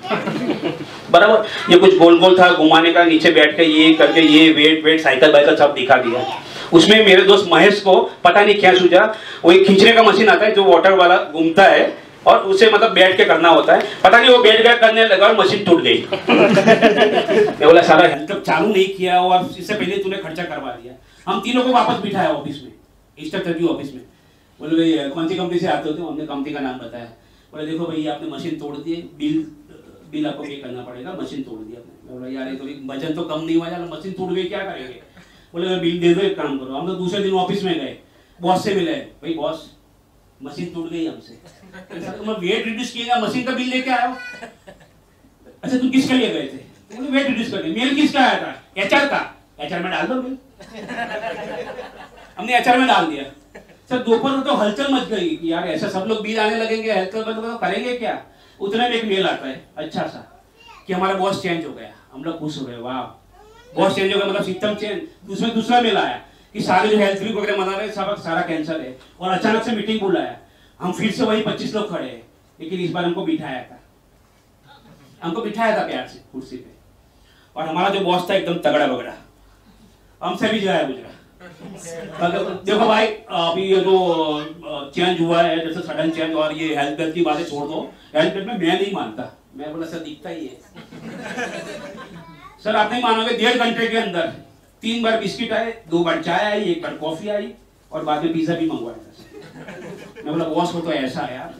बराबर। 1.12 1.74
ये 1.74 1.80
कुछ 1.80 1.98
गोल 1.98 2.20
गोल 2.20 2.40
था 2.40 2.54
घुमाने 2.54 2.94
का 2.94 3.04
नीचे 3.04 3.32
बैठ 3.32 3.58
के 3.58 3.64
ये 3.64 3.94
करके 3.94 4.22
ये 4.22 4.54
वेट 4.54 4.86
वेट 4.86 5.02
साइकिल 5.02 5.32
वाइकल 5.32 5.56
सब 5.56 5.74
दिखा 5.74 5.96
दिया। 5.96 6.44
उसमें 6.74 7.06
मेरे 7.06 7.22
दोस्त 7.24 7.50
महेश 7.52 7.82
को 7.82 8.00
पता 8.24 8.44
नहीं 8.44 8.56
क्या 8.56 8.74
सूझा। 8.76 9.06
वो 9.44 9.52
एक 9.52 9.66
खींचने 9.68 9.92
का 9.92 10.04
मशीन 10.04 10.30
आता 10.30 10.46
है 10.46 10.54
जो 10.56 10.64
वाटर 10.66 10.94
वाला 10.94 11.18
घूमता 11.24 11.64
है 11.64 11.82
और 12.28 12.40
उसे 12.46 12.70
मतलब 12.72 12.94
बैठ 12.94 13.18
के 13.18 13.26
करना 13.26 13.50
होता 13.50 13.76
है। 13.76 13.82
पता 14.04 14.20
नहीं 14.20 14.30
वो 14.30 14.44
बैठ 14.44 14.62
गया 14.62 14.76
करने 14.78 15.06
लगा 15.08 15.28
और 15.28 15.38
मशीन 15.38 15.64
टूट 15.66 15.82
गई। 15.82 15.98
मैं 16.22 17.66
बोला 17.66 17.82
सारा 17.84 18.08
हेल्थ 18.08 18.34
चालू 18.42 18.68
नहीं 18.68 18.88
किया 18.96 19.22
और 19.22 19.50
इससे 19.60 19.74
पहले 19.74 19.98
तूने 19.98 20.18
खर्चा 20.18 20.44
करवा 20.46 20.72
दिया। 20.74 20.94
हम 21.28 21.40
तीनों 21.42 21.64
को 21.64 21.72
वापस 21.74 22.02
बिठाया 22.04 22.30
ऑफ़िस 22.32 22.62
में 22.64 22.72
इंस्ट्रक्टर 23.18 23.52
रिव्यू 23.52 23.68
ऑफ़िस 23.68 23.94
में। 23.94 24.04
बोले 24.60 24.76
भाई 24.78 25.10
कौन 25.10 25.28
सी 25.28 25.36
कंपनी 25.36 25.60
से 25.60 25.68
आते 25.68 25.90
होते 25.90 26.02
हमने 26.02 26.26
कंपनी 26.26 26.54
का 26.54 26.60
नाम 26.60 26.78
बताया। 26.80 27.06
बोले 27.54 27.66
देखो 27.66 27.86
भाई 27.86 28.06
आपने 28.08 28.30
मशीन 28.30 28.60
तोड़ 28.60 28.76
दी 28.78 28.96
बिल 29.20 29.46
बिल 30.12 30.26
आपको 30.28 30.44
पे 30.44 30.56
करना 30.58 30.82
पड़ेगा 30.84 31.18
मशीन 31.22 31.44
तोड़ 31.44 31.60
दिया 31.60 31.80
आपने। 31.80 32.14
बोला 32.14 32.28
यार 32.30 32.48
ये 32.48 32.56
तो 32.56 32.66
वज़न 32.94 33.14
तो 33.16 33.24
कम 33.24 33.42
नहीं 33.42 33.56
हुआ 33.56 33.68
यार 33.68 33.82
मशीन 33.92 34.12
टूट 34.14 34.32
गई 34.32 34.44
क्या 34.46 34.60
करेंगे? 34.60 35.02
बोले, 35.54 35.68
मैं 35.68 35.80
बिल 35.82 36.00
दे 36.02 36.14
दो, 36.14 36.22
एक 36.22 36.38
काम 36.38 36.58
करो। 36.58 36.76
हम 36.76 36.88
तो 36.88 36.94
दूसरे 36.96 37.24
दिन 37.24 37.34
ऑफ़िस 37.36 37.64
में 37.64 37.74
गए। 37.76 37.98
बॉस 38.40 38.64
से 38.64 38.74
मिले। 38.76 38.94
भाई 38.94 39.34
बॉस 39.34 39.70
मशीन 40.44 40.74
टूट 40.74 40.90
गई 40.90 41.06
हमसे। 41.08 41.34
तुम 42.12 42.32
वेट 42.32 42.66
रिड्यूस 42.66 42.92
किएगा 42.92 43.20
मशीन 43.22 43.44
का 43.46 43.52
बिल 43.54 43.70
लेके 43.70 43.92
आयो 43.92 44.14
अच्छा 45.64 45.78
तुम 45.78 45.90
किसके 45.90 46.14
लिए 46.14 46.30
गए 46.30 46.44
थे? 46.44 46.58
बोले 46.96 47.10
वेट 47.10 47.28
रिड्यूस 47.28 47.52
करने 47.52 47.70
मेल 47.74 47.96
किसका 47.96 48.20
आया 48.20 48.40
था? 48.42 48.54
एचआर 48.78 49.06
का। 49.08 49.20
एचआर 49.60 49.84
में 49.84 49.92
डाल 49.92 50.08
दो 50.08 50.22
बिल 50.22 50.38
हमने 52.38 52.58
एचआर 52.58 52.78
में 52.80 52.88
डाल 52.88 53.06
दिया। 53.06 53.24
सर, 53.90 53.98
दोपहर 54.00 54.42
तो 54.42 54.56
हलचल 54.56 54.94
मच 54.94 55.08
गई 55.10 55.30
कि 55.36 55.52
यार, 55.52 55.68
ऐसा 55.68 55.90
सब 55.90 56.06
लोग 56.08 56.22
बिल 56.24 56.40
आने 56.40 56.56
लगेंगे 56.56 56.92
हेल्थ 56.92 57.12
तो 57.12 57.58
करेंगे 57.58 57.98
क्या? 57.98 58.22
उतने 58.60 58.90
में 58.90 58.96
एक 58.96 59.06
मेल 59.06 59.28
आता 59.28 59.48
है 59.48 59.62
अच्छा 59.78 60.04
सा, 60.04 60.20
कि 60.88 60.94
हमारा 60.94 61.14
बॉस 61.16 61.42
चेंज 61.42 61.66
हो 61.66 61.74
गया। 61.74 61.92
हम 62.12 62.24
लोग 62.24 62.40
खुश 62.40 62.58
हो 62.60 62.66
गए। 62.66 62.78
वाह 62.78 63.02
बहुत 63.76 63.96
चेंज 63.96 64.14
हो 64.14 64.20
गया 64.20 64.28
मतलब 64.28 64.44
सिस्टम 64.44 64.74
चेंज 64.76 65.32
उसमें 65.32 65.54
दूसरा 65.56 65.82
मेल 65.82 65.98
आया 65.98 66.18
कि 66.54 66.62
सारे 66.62 66.90
जो 66.90 66.98
हेल्थ 66.98 67.22
वीक 67.24 67.36
वगैरह 67.36 67.58
मना 67.58 67.78
रहे 67.78 67.92
सब 67.92 68.16
सारा 68.20 68.42
कैंसर 68.42 68.82
है। 68.82 68.98
और 69.20 69.32
अचानक 69.32 69.64
से 69.64 69.72
मीटिंग 69.72 70.00
बुलाया। 70.02 70.38
हम 70.80 70.92
फिर 70.92 71.12
से 71.12 71.24
वही 71.24 71.42
पच्चीस 71.42 71.76
लोग 71.76 71.90
खड़े 71.90 72.08
हैं। 72.08 72.22
लेकिन 72.60 72.80
इस 72.80 72.92
बार 72.92 73.06
हमको 73.06 73.26
बिठाया 73.26 73.62
था। 73.64 73.80
हमको 75.24 75.42
बिठाया 75.42 75.78
था 75.78 75.86
प्यार 75.88 76.08
से 76.08 76.20
कुर्सी 76.32 76.58
पे। 76.58 76.78
और 77.56 77.68
हमारा 77.68 77.90
जो 77.90 78.00
बॉस 78.00 78.30
था 78.30 78.36
एकदम 78.36 78.58
तगड़ा 78.60 78.88
बगड़ा। 78.88 79.14
हमसे 80.22 80.50
भी 80.50 80.60
जाया 80.60 80.84
गुजरा। 80.84 81.08
देखो 82.66 82.86
भाई, 82.88 83.08
अभी 83.08 83.64
ये 83.64 83.82
जो 83.82 84.92
चेंज 84.96 85.20
हुआ 85.22 85.42
है, 85.42 85.68
जैसे 85.68 85.88
सडन 85.88 86.10
चेंज 86.10 86.36
और 86.36 86.54
ये 86.54 86.76
हेल्थ 86.76 86.98
बेल्ट 86.98 87.14
की 87.16 87.22
बातें 87.22 87.44
छोड़ 87.44 87.68
दो। 87.68 87.82
हेल्थ 88.16 88.34
बेल्ट 88.34 88.48
में 88.48 88.58
मैं 88.58 88.82
नहीं 88.82 88.94
मानता। 88.94 89.32
मैं 89.56 89.72
बोला, 89.74 89.86
सर, 89.88 90.00
दिखता 90.00 90.30
ही 90.30 90.46
है। 90.46 90.58
सर, 92.64 92.76
आप 92.76 92.92
नहीं 92.92 93.02
मानोगे, 93.04 93.38
डेढ़ 93.38 93.58
घंटे 93.58 93.88
के 93.88 93.98
अंदर। 93.98 94.28
तीन 94.84 95.04
बार 95.04 95.20
बिस्किट 95.20 95.52
आए, 95.54 95.74
दो 95.90 96.04
बार 96.04 96.22
चाय 96.24 96.46
आई, 96.46 96.64
एक 96.64 96.82
बार 96.84 96.94
कॉफ़ी 96.96 97.30
आई, 97.30 97.48
और 97.92 98.04
बाद 98.04 98.24
में 98.24 98.34
पिज्जा 98.34 98.54
भी 98.56 98.70
मंगवाया 98.70 98.96
मैं 100.26 100.34
बोला, 100.34 100.46
बॉस 100.46 100.72
को 100.72 100.80
तो 100.80 100.92
ऐसा 100.94 101.22
है 101.22 101.36
यार। 101.36 101.54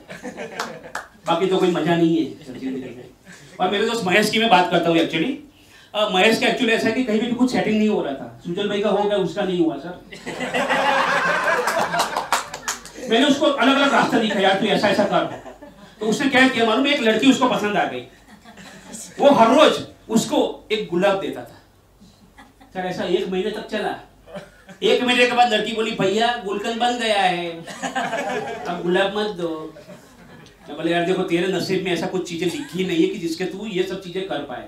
बाकी 1.28 1.46
तो 1.48 1.58
कोई 1.58 1.72
मज़ा 1.72 1.96
नहीं 1.96 2.18
है 2.18 2.26
और 3.60 3.70
मेरे 3.72 3.86
दोस्त 3.86 4.06
महेश 4.06 4.30
की 4.30 4.40
मैं 4.40 4.50
बात 4.50 4.70
करता 4.72 4.90
हूँ 4.90 4.98
एक्चुअली 4.98 5.38
महेश 5.94 6.40
का 6.40 6.48
एक्चुअली 6.48 6.74
ऐसा 6.74 6.88
है 6.88 6.94
कि 6.94 7.04
कहीं 7.04 7.20
भी 7.22 7.32
कुछ 7.34 7.52
सेटिंग 7.52 7.78
नहीं 7.78 7.90
हो 7.90 8.02
रहा 8.02 8.14
था। 8.14 8.40
सुजल 8.46 8.68
भाई 8.70 8.82
का 8.82 8.90
हो 8.90 9.04
गया, 9.04 9.18
उसका 9.18 9.44
नहीं 9.44 9.60
हुआ, 9.60 9.78
सर। 9.78 10.00
मैंने 13.10 13.26
उसको 13.26 13.46
अलग 13.46 13.76
अलग 13.76 13.94
रास्ता 13.94 14.20
दिखा 14.20 14.40
यार, 14.40 14.60
तू 14.60 14.66
ऐसा 14.68 14.90
ऐसा 14.90 15.04
कर। 15.06 15.24
तो 16.00 16.06
उसने 16.06 16.30
क्या 16.30 16.48
किया, 16.48 16.66
मालूम 16.66 16.88
एक 16.88 17.02
लड़की 17.02 17.30
उसको 17.32 17.50
पसंद 17.50 17.78
आ 17.78 17.86
गई। 17.86 18.02
वो 19.20 19.30
हर 19.32 19.56
रोज 19.56 19.80
उसको 20.10 20.68
एक 20.72 20.88
गुलाब 20.90 21.20
देता 21.22 21.42
था। 21.42 21.58
सर, 22.74 22.80
ऐसा 22.80 23.04
एक 23.04 23.28
महीने 23.30 23.52
तक 23.52 23.68
चला। 23.68 23.96
एक 24.84 25.04
महीने 25.04 25.26
के 25.26 25.32
बाद 25.32 25.54
लड़की 25.54 25.72
बोली, 25.76 25.92
भैया, 25.92 26.36
गुलकंद 26.46 26.80
बन 26.80 26.98
गया 26.98 27.22
है। 27.22 27.50
अब 28.66 28.82
गुलाब 28.84 29.18
मत 29.18 29.36
दो। 29.38 29.50
बोले, 30.70 30.92
यार, 30.92 31.06
देखो, 31.06 31.24
तेरे 31.24 31.48
नसीब 31.48 31.84
में 31.84 31.92
ऐसा 31.92 32.08
कुछ 32.08 32.28
चीज़ें 32.30 32.48
लिखी 32.48 32.86
नहीं 32.86 33.02
है 33.02 33.08
कि 33.08 33.18
जिसके 33.20 33.46
तू 33.46 33.66
ये 33.68 33.84
सब 33.84 34.02
चीज़ें 34.04 34.28
कर 34.28 34.44
पाए। 34.44 34.68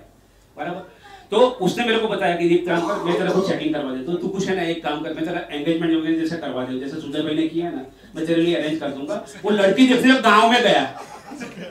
बराबर। 0.57 0.99
तो 1.31 1.39
उसने 1.61 1.83
मेरे 1.85 1.99
को 1.99 2.07
बताया 2.07 2.35
कि 2.35 2.47
एक 2.55 2.65
काम 2.67 2.87
कर, 2.87 3.03
मैं 3.03 3.17
तेरा 3.17 3.31
कुछ 3.31 3.47
सेटिंग 3.47 3.73
करवा 3.73 3.91
दे 3.91 4.03
तो 4.03 4.13
तू 4.13 4.27
कुछ 4.27 4.47
है 4.47 4.55
ना, 4.55 4.63
एक 4.63 4.83
काम 4.83 5.03
कर, 5.03 5.13
मैं 5.13 5.25
तेरा 5.25 5.39
एंगेजमेंट 5.51 5.93
वगैरह 5.93 6.17
जैसे 6.17 6.37
करवा 6.37 6.63
दे 6.65 6.79
जैसे 6.79 6.99
सुजय 7.01 7.21
भाई 7.21 7.35
ने 7.35 7.47
किया 7.47 7.65
है 7.65 7.75
ना, 7.75 7.85
मैं 8.15 8.25
तेरे 8.25 8.41
लिए 8.41 8.55
अरेंज 8.55 8.79
कर 8.79 8.89
दूँगा। 8.89 9.25
वो 9.43 9.51
लड़की 9.51 9.87
जैसे 9.87 10.07
जब 10.07 10.21
गाँव 10.21 10.49
में 10.51 10.61
गया, 10.63 10.81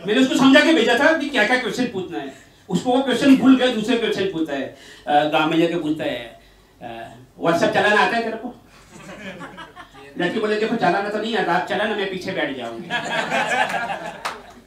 मैंने 0.06 0.20
उसको 0.20 0.34
समझा 0.34 0.60
के 0.60 0.72
भेजा 0.74 0.98
था 0.98 1.12
कि 1.18 1.28
क्या 1.28 1.44
क्या 1.46 1.58
क्वेश्चन 1.60 1.84
पूछना 1.92 2.18
है। 2.18 2.32
उसको 2.70 2.92
वो 2.92 3.02
क्वेश्चन 3.02 3.36
भूल 3.36 3.56
गए, 3.56 3.72
दूसरे 3.74 3.96
क्वेश्चन 3.98 4.30
पूछता 4.32 4.54
है। 4.54 5.30
गाँव 5.30 5.50
में 5.50 5.58
जाके 5.58 5.78
पूछता 5.78 6.04
है 6.04 6.38
व्हाट्सएप 7.38 7.70
चलाना 7.74 8.00
आता 8.00 8.16
है 8.16 8.22
तेरे 8.22 8.36
को? 8.36 8.54
लड़की 10.18 10.40
बोले, 10.40 10.56
देखो, 10.60 10.76
चलाना 10.76 11.08
तो 11.08 11.18
नहीं 11.18 11.36
आता, 11.36 11.52
आप 11.52 11.66
चलाना, 11.68 11.96
मैं 11.96 12.10
पीछे 12.10 12.32
बैठ 12.32 12.56
जाऊँगी। 12.56 12.88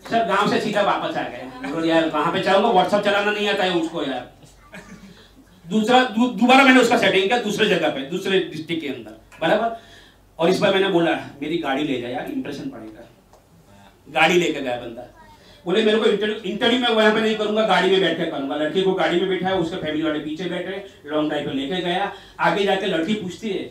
सर, 0.09 0.25
गाँव 0.25 0.49
से 0.49 0.59
सीधा 0.61 0.81
वापस 0.83 1.17
आ 1.17 1.23
गए। 1.23 1.87
यार 1.87 2.09
कहाँ 2.09 2.31
पे 2.33 2.39
जाऊँगा 2.41 2.69
व्हाट्सएप 2.69 3.03
चलाना 3.03 3.31
नहीं 3.31 3.47
आता 3.49 3.63
है 3.63 3.79
उसको, 3.81 4.03
यार। 4.03 4.31
दूसरा 5.65 6.03
दोबारा 6.11 6.63
मैंने 6.63 6.79
उसका 6.79 6.97
सेटिंग 6.97 7.23
किया 7.23 7.39
दूसरे 7.41 7.65
जगह 7.67 7.89
पे, 7.89 8.01
दूसरे 8.09 8.39
डिस्ट्रिक्ट 8.41 8.81
के 8.81 8.87
अंदर, 8.89 9.11
बराबर? 9.41 9.77
और 10.39 10.49
इस 10.49 10.59
बार 10.59 10.73
मैंने 10.73 10.89
बोला, 10.89 11.11
मेरी 11.41 11.57
गाड़ी 11.57 11.83
ले 11.83 11.99
जा 12.01 12.07
यार 12.09 12.31
इंप्रेशन 12.31 12.69
पड़ेगा। 12.69 13.07
गाड़ी 14.07 14.35
लेके 14.35 14.61
गया 14.61 14.75
बंदा। 14.77 15.03
बोले, 15.65 15.83
मेरे 15.85 15.97
को 15.97 16.05
इंटरव्यू 16.05 16.79
में 16.79 16.87
वहाँ 16.89 17.13
पे 17.13 17.21
नहीं 17.21 17.35
करूँगा, 17.37 17.61
गाड़ी 17.67 17.89
में 17.91 18.01
बैठ 18.01 18.17
करूँगा। 18.31 18.55
लड़की 18.55 18.81
को 18.81 18.93
गाड़ी 18.93 19.19
में 19.19 19.29
बैठा 19.29 19.47
है 19.47 19.55
उसके 19.57 19.75
फैमिली 19.77 20.03
वाले 20.03 20.19
पीछे 20.19 20.49
बैठे 20.49 20.83
लॉन्ग 21.05 21.29
ड्राइव 21.29 21.47
पर 21.47 21.53
लेके 21.53 21.81
गया। 21.81 22.11
आगे 22.39 22.63
जाके 22.65 22.87
लड़की 22.87 23.13
पूछती 23.13 23.49
है 23.49 23.63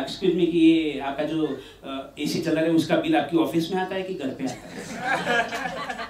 एक्सक्यूज 0.00 0.34
मी 0.34 0.46
कि 0.46 0.58
ये 0.58 1.00
आपका 1.00 1.24
जो 1.24 1.46
एसी 2.18 2.40
चल 2.40 2.50
रहा 2.50 2.64
है, 2.64 2.70
उसका 2.72 2.96
बिल 2.96 3.16
आपकी 3.16 3.36
ऑफ़िस 3.38 3.70
में 3.72 3.80
आता 3.80 3.94
है 3.94 4.02
कि 4.02 4.14
घर 4.14 4.28
पे 4.28 4.44
आता 4.44 4.54
है? 5.24 6.06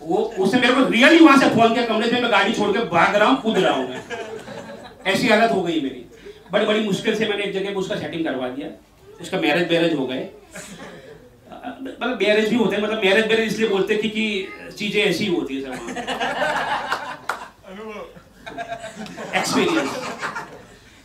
वो, 0.00 0.16
उसने 0.16 0.60
मेरे 0.60 0.74
को 0.74 0.88
रियली 0.90 1.18
वहाँ 1.18 1.38
से 1.38 1.48
फ़ोन 1.50 1.74
किया, 1.74 1.84
कमरे 1.86 2.08
से 2.10 2.20
मैं 2.20 2.30
गाड़ी 2.32 2.52
छोड़ 2.52 2.70
के 2.72 2.84
भाग 2.90 3.16
रहा 3.16 3.28
हूँ, 3.28 3.40
कूद 3.42 3.58
रहा 3.58 3.72
हूँ 3.72 3.88
मैं। 3.88 4.02
ऐसी 5.06 5.28
हालत 5.28 5.50
हो 5.52 5.62
गई 5.62 5.80
मेरी। 5.80 6.04
बड़ी 6.52 6.66
बड़ी 6.66 6.80
मुश्किल 6.84 7.14
से 7.16 7.28
मैंने 7.28 7.44
एक 7.44 7.52
जगह 7.54 7.70
पर 7.70 7.80
उसका 7.80 7.96
सेटिंग 7.96 8.24
करवा 8.24 8.48
दिया। 8.48 8.68
उसका 9.20 9.40
मैरिज 9.40 9.68
बैरेज 9.68 9.94
हो 9.94 10.06
गए। 10.06 10.28
मतलब 11.50 12.18
मैरिज 12.22 12.48
भी 12.48 12.56
होते 12.56 12.76
हैं 12.76 12.82
मतलब 12.82 13.04
मैरिज 13.04 13.26
बैरेज 13.26 13.52
इसलिए 13.52 13.68
बोलते 13.68 13.94
हैं 13.94 14.00
क्योंकि 14.02 14.72
चीज़ें 14.78 15.02
ऐसी 15.02 15.24
ही 15.24 15.30
होती 15.34 15.54
है 15.56 15.60
एक्सपीरियंस 19.38 19.90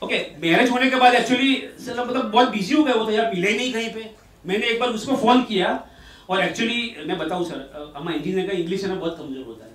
ओके 0.03 0.17
मैरिज 0.41 0.69
होने 0.71 0.89
के 0.89 0.95
बाद 0.99 1.13
एक्चुअली 1.15 1.51
मतलब 1.89 2.31
बहुत 2.31 2.49
बिज़ी 2.49 2.75
हो 2.75 2.84
गए 2.84 2.93
वो 2.93 3.05
तो 3.05 3.12
यार, 3.12 3.31
मिले 3.36 3.51
नहीं 3.58 3.73
कहीं 3.73 3.89
पे। 3.93 4.10
मैंने 4.45 4.65
एक 4.67 4.79
बार 4.79 4.89
उसको 4.89 5.15
फ़ोन 5.17 5.43
किया 5.43 5.67
और 6.29 6.41
एक्चुअली 6.43 6.95
मैं 7.08 7.17
बताऊँ 7.17 7.45
सर 7.45 7.93
हमारा 7.95 8.15
इंजीनियर 8.17 8.47
का 8.47 8.53
इंग्लिश 8.58 8.84
है 8.84 8.89
ना, 8.89 8.95
बहुत 8.95 9.17
कमज़ोर 9.17 9.45
होता 9.45 9.65
है। 9.65 9.71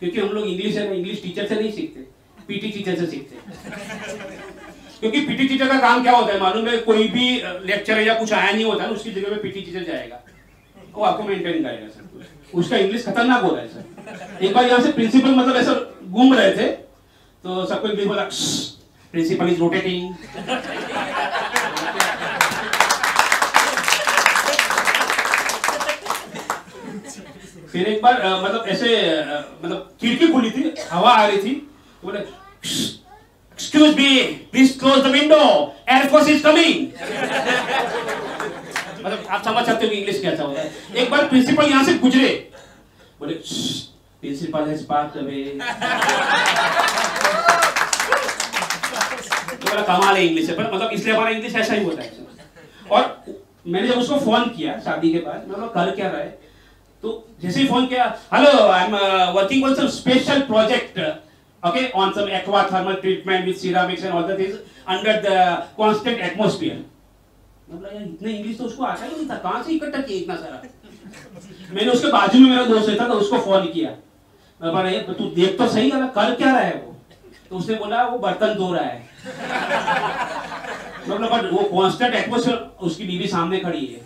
क्योंकि 0.00 0.20
हम 0.20 0.28
लोग 0.28 0.46
इंग्लिश 0.46 0.76
है 0.76 0.88
ना 0.88 0.94
इंग्लिश 0.94 1.22
टीचर 1.22 1.46
से 1.46 1.54
नहीं 1.54 1.72
सीखते 1.72 2.00
पीटी 2.48 2.68
टीचर 2.70 2.96
से 2.96 3.06
सीखते। 3.06 3.36
क्योंकि 5.00 5.20
पीटी 5.20 5.46
टीचर 5.48 5.68
का 5.68 5.78
काम 5.80 6.02
क्या 6.02 6.12
होता 6.12 6.32
है? 6.32 6.40
मालूम 6.40 6.68
है 6.68 6.76
कोई 6.78 7.06
भी 7.08 7.26
लेक्चर 7.66 8.00
या 8.00 8.14
कुछ 8.14 8.32
आया 8.32 8.50
नहीं 8.52 8.64
होता 8.64 8.84
है 8.84 8.90
उसकी 8.90 9.10
जगह 9.10 9.28
पे 9.28 9.42
पीटी 9.42 9.60
टीचर 9.60 9.84
जाएगा। 9.84 10.20
वो 10.94 11.04
आपको 11.04 11.22
मेंटेन 11.22 11.62
करेगा 11.62 11.88
सर 11.88 12.58
उसका 12.58 12.76
इंग्लिश 12.76 13.04
खतरनाक 13.06 13.42
हो 13.42 13.54
रहा 13.54 13.62
है, 13.62 13.68
सर। 13.68 14.44
एक 14.44 14.54
बार 14.54 14.64
यहाँ 14.64 14.80
से 14.82 14.92
प्रिंसिपल 14.92 15.30
मतलब 15.30 15.56
ऐसा 15.56 15.74
घूम 16.04 16.34
रहे 16.34 16.50
थे 16.56 16.66
तो 17.44 17.64
सबको 17.66 17.88
इंग्लिश 17.88 18.06
बोला 18.06 18.22
प्रिंसिपल 19.14 19.48
इज़ 19.48 19.60
रोटेटिंग 19.60 20.14
फिर 27.72 27.86
एक 27.86 28.02
बार 28.02 28.22
मतलब 28.44 28.64
ऐसे 28.68 28.88
मतलब 29.64 29.96
खिड़की 30.00 30.26
खुली 30.32 30.50
थी, 30.50 30.72
हवा 30.90 31.10
आ 31.10 31.26
रही 31.26 31.36
थी 31.38 31.54
तो 32.02 32.06
बोले 32.06 32.18
excuse 33.70 33.94
me 33.96 34.22
please 34.52 34.70
close 34.78 35.00
the 35.02 35.06
window 35.06 35.42
air force 35.88 36.28
is 36.28 36.42
coming 36.42 36.86
मतलब 39.04 39.26
आप 39.30 39.44
समझ 39.44 39.64
सकते 39.66 39.86
हो 39.86 39.92
इंग्लिश 39.92 40.20
कैसा 40.22 40.42
होता 40.42 40.62
एक 41.00 41.10
बार 41.10 41.28
प्रिंसिपल 41.28 41.68
यहाँ 41.70 41.84
से 41.84 41.94
गुजरे। 41.98 42.30
बोले 43.20 43.34
प्रिंसिपल 43.34 44.68
हैज़ 44.68 44.82
पार्क 44.86 45.16
अवे 45.18 45.44
बड़ा 49.64 49.82
कमाल 49.82 50.16
है 50.16 50.26
इंग्लिश 50.26 50.48
है। 50.48 50.56
पर 50.56 50.74
मतलब 50.74 50.90
इसलिए 50.92 51.14
हमारा 51.14 51.30
इंग्लिश 51.30 51.54
ऐसा 51.54 51.74
ही 51.74 51.84
होता 51.84 52.02
है। 52.02 52.10
और 52.90 53.24
मैंने 53.66 53.88
जब 53.88 53.98
उसको 53.98 54.18
फ़ोन 54.20 54.48
किया 54.50 54.78
शादी 54.84 55.12
के 55.12 55.18
बाद 55.30 55.48
मतलब 55.48 55.68
कर 55.74 55.90
क्या 55.96 56.08
रहा 56.08 56.20
है? 56.20 56.38
तो 57.02 57.26
जैसे 57.42 57.60
ही 57.60 57.66
फ़ोन 57.68 57.86
किया 57.86 58.14
hello 58.34 58.68
I 58.68 58.84
am 58.84 58.96
working 59.34 59.64
on 59.64 59.74
some 59.74 59.88
special 60.02 60.40
project 60.52 60.98
okay, 61.62 61.92
on 61.92 62.12
some 62.14 62.28
aqua 62.28 62.64
thermal 62.68 62.96
treatment 62.96 63.46
with 63.46 63.60
ceramics 63.60 64.02
and 64.02 64.14
all 64.14 64.26
that 64.26 64.40
is 64.40 64.58
under 64.86 65.20
the 65.20 65.66
constant 65.76 66.18
atmosphere. 66.20 66.78
मतलब 67.72 67.90
इतना 68.02 68.30
इंग्लिश 68.30 68.56
तो 68.58 68.64
उसको 68.64 68.84
आता 68.84 69.04
ही 69.04 69.10
नहीं 69.16 69.28
था। 69.30 69.34
कहाँ 69.42 69.62
से 69.62 69.72
इकट्ठा 69.72 70.00
किया 70.00 70.18
इतना 70.20 70.36
सारा? 70.36 70.62
मैंने 71.72 71.90
उसके 71.92 72.12
बाजू 72.12 72.38
में 72.38 72.48
मेरा 72.50 72.64
दोस्त 72.66 73.00
था 73.00 73.06
तो 73.08 73.14
उसको 73.14 73.38
फ़ोन 73.38 73.66
किया। 73.72 73.90
मैं 74.62 74.72
बोला 74.72 75.12
तू 75.12 75.24
देख 75.34 75.58
तो 75.58 75.68
सही 75.68 75.90
है 75.90 76.06
कर 76.16 76.34
क्या 76.34 76.50
रहा 76.50 76.60
है 76.60 76.74
वो? 76.74 76.96
तो 77.50 77.56
उसने 77.56 77.74
बोला, 77.76 78.02
वो 78.06 78.18
बर्तन 78.18 78.54
धो 78.54 78.72
रहा 78.72 78.84
है। 78.84 79.08
मतलब 81.08 81.30
बट 81.30 81.52
वो 81.52 81.62
कांस्टेंट 81.70 82.14
एटमोस्फेयर 82.14 82.56
उसकी 82.80 83.04
बीवी 83.04 83.26
सामने 83.28 83.58
खड़ी 83.60 83.86
है। 83.86 84.00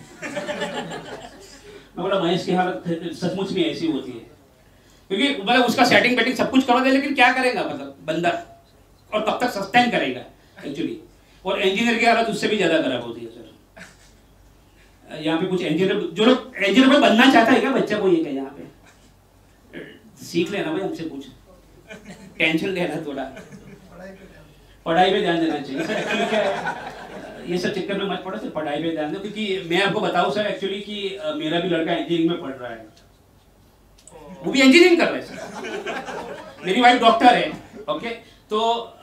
मैं 1.97 2.03
बोला, 2.03 2.19
महेश 2.21 2.45
की 2.45 2.53
हालत 2.53 2.85
सचमुच 3.21 3.53
में 3.53 3.65
ऐसी 3.65 3.87
होती 3.93 4.13
है। 4.13 4.34
क्योंकि 5.11 5.29
मतलब 5.43 5.65
उसका 5.65 5.85
सेटिंग 5.87 6.17
बेटिंग 6.17 6.37
सब 6.37 6.51
कुछ 6.51 6.65
करवा 6.67 6.81
दे, 6.81 6.91
लेकिन 6.91 7.15
क्या 7.15 7.33
करेगा 7.33 7.63
मतलब 7.65 7.97
बंदा? 8.07 8.31
और 9.13 9.21
कब 9.21 9.39
तक 9.41 9.51
सस्टेन 9.53 9.91
करेगा 9.91 10.21
एक्चुअली 10.67 11.01
और 11.45 11.61
इंजीनियर 11.63 11.99
की 11.99 12.07
हालत 12.07 12.29
उससे 12.29 12.49
भी 12.49 12.57
ज़्यादा 12.57 12.81
खराब 12.83 13.03
होती 13.03 13.21
है 13.21 13.27
सर 13.29 13.43
यहाँ 15.23 15.39
पे 15.41 15.47
कुछ 15.47 15.63
इंजीनियर 15.63 16.01
जो 16.13 16.25
लोग 16.25 16.55
इंजीनियर 16.59 17.01
बनना 17.01 17.31
चाहता 17.33 17.53
है 17.53 17.61
क्या 17.61 17.71
बच्चा 17.73 17.99
को 17.99 18.09
ये 18.09 18.23
क्या 18.23 18.33
यहाँ 18.33 18.51
पे? 18.51 18.63
सीख 20.25 20.51
लेना 20.51 20.73
भाई 20.73 20.81
हमसे 20.81 21.05
कुछ। 21.05 21.27
टेंशन 22.39 22.69
लेना 22.69 22.97
थोड़ा। 23.07 23.25
पढ़ाई 24.87 25.11
पे 25.11 25.21
ध्यान 25.21 25.41
देना 25.41 25.59
चाहिए। 25.59 25.83
ये 27.53 27.59
सब 27.59 27.73
चक्कर 27.75 27.99
में 27.99 28.07
मत 28.09 28.23
पड़ो 28.25 28.39
सर 28.39 28.49
पढ़ाई 28.51 28.83
पे 28.83 28.91
ध्यान 28.91 29.13
दो, 29.13 29.19
क्योंकि 29.21 29.69
मैं 29.71 29.83
आपको 29.83 30.01
बताऊँ 30.01 30.33
सर 30.35 30.47
एक्चुअली 30.47 30.81
कि 30.81 31.19
मेरा 31.37 31.61
भी 31.61 31.69
लड़का 31.69 31.93
इंजीनियरिंग 31.93 32.31
में 32.31 32.41
पढ़ 32.43 32.53
रहा 32.53 32.71
है। 32.71 32.94
वो 34.43 34.53
भी 34.53 34.61
इंजीनियरिंग 34.61 34.99
कर 35.01 35.09
रहे 35.09 35.23
है। 35.23 35.27
मेरी 36.67 36.81
वाइफ 36.81 37.01
डॉक्टर 37.01 37.35
है 37.35 37.53
ओके 37.89 38.09
तो 38.51 38.59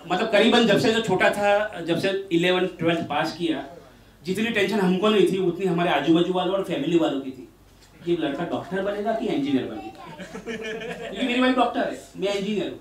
मतलब 0.07 0.31
करीबन 0.31 0.67
जब 0.67 0.79
से 0.79 0.91
जो 0.93 1.01
छोटा 1.01 1.29
था, 1.29 1.81
जब 1.81 1.99
से 1.99 2.09
इलेवन 2.33 2.67
ट्वेल्थ 2.79 2.99
पास 3.09 3.35
किया, 3.37 3.63
जितनी 4.23 4.49
टेंशन 4.49 4.79
हमको 4.79 5.09
नहीं 5.09 5.27
थी, 5.27 5.37
उतनी 5.39 5.65
हमारे 5.65 5.89
आजू 5.91 6.13
बाजू 6.13 6.33
वालों 6.33 6.53
और 6.55 6.63
फैमिली 6.63 6.97
वालों 6.99 7.19
की 7.21 7.31
थी 7.31 7.47
कि 8.05 8.17
लड़का 8.21 8.43
डॉक्टर 8.51 8.81
बनेगा 8.83 9.11
कि 9.13 9.27
इंजीनियर 9.27 9.65
बनेगा? 9.65 10.01
क्योंकि 10.45 11.27
मेरी 11.27 11.41
वाइफ 11.41 11.55
डॉक्टर 11.55 11.79
है, 11.81 11.99
मैं 12.17 12.33
इंजीनियर 12.33 12.69
हूँ। 12.69 12.79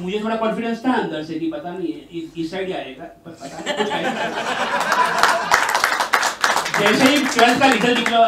मुझे 0.00 0.18
थोड़ा 0.24 0.36
कॉन्फिडेंस 0.36 0.84
था 0.86 0.92
अंदर 0.94 1.22
से 1.24 1.38
कि 1.38 1.50
पता 1.50 1.70
नहीं 1.70 1.92
है 1.92 2.00
इस 2.38 2.50
साइड 2.50 2.72
आएगा, 2.76 3.04
पर 3.24 3.30
पता 3.42 3.58
नहीं 3.60 3.90
आएगा 3.92 4.10
जैसे 6.80 7.04
ही 7.04 7.16
ट्वेल्थ 7.24 7.60
का 7.60 7.66
रिज़ल्ट 7.66 7.98
निकला 7.98 8.20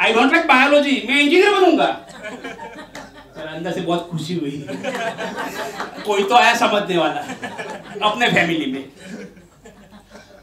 आई 0.00 0.12
डोंट 0.12 0.32
लाइक 0.32 0.46
बायोलॉजी 0.46 1.02
मैं 1.08 1.20
इंजीनियर 1.20 1.54
बनूँगा। 1.54 1.86
अंदर 3.58 3.72
से 3.72 3.80
बहुत 3.82 4.08
खुशी 4.10 4.34
हुई। 4.34 4.50
कोई 6.06 6.22
तो 6.24 6.34
आया 6.34 6.54
समझने 6.56 6.96
वाला, 6.98 7.20
अपने 8.02 8.30
फैमिली 8.30 8.72
में। 8.72 8.84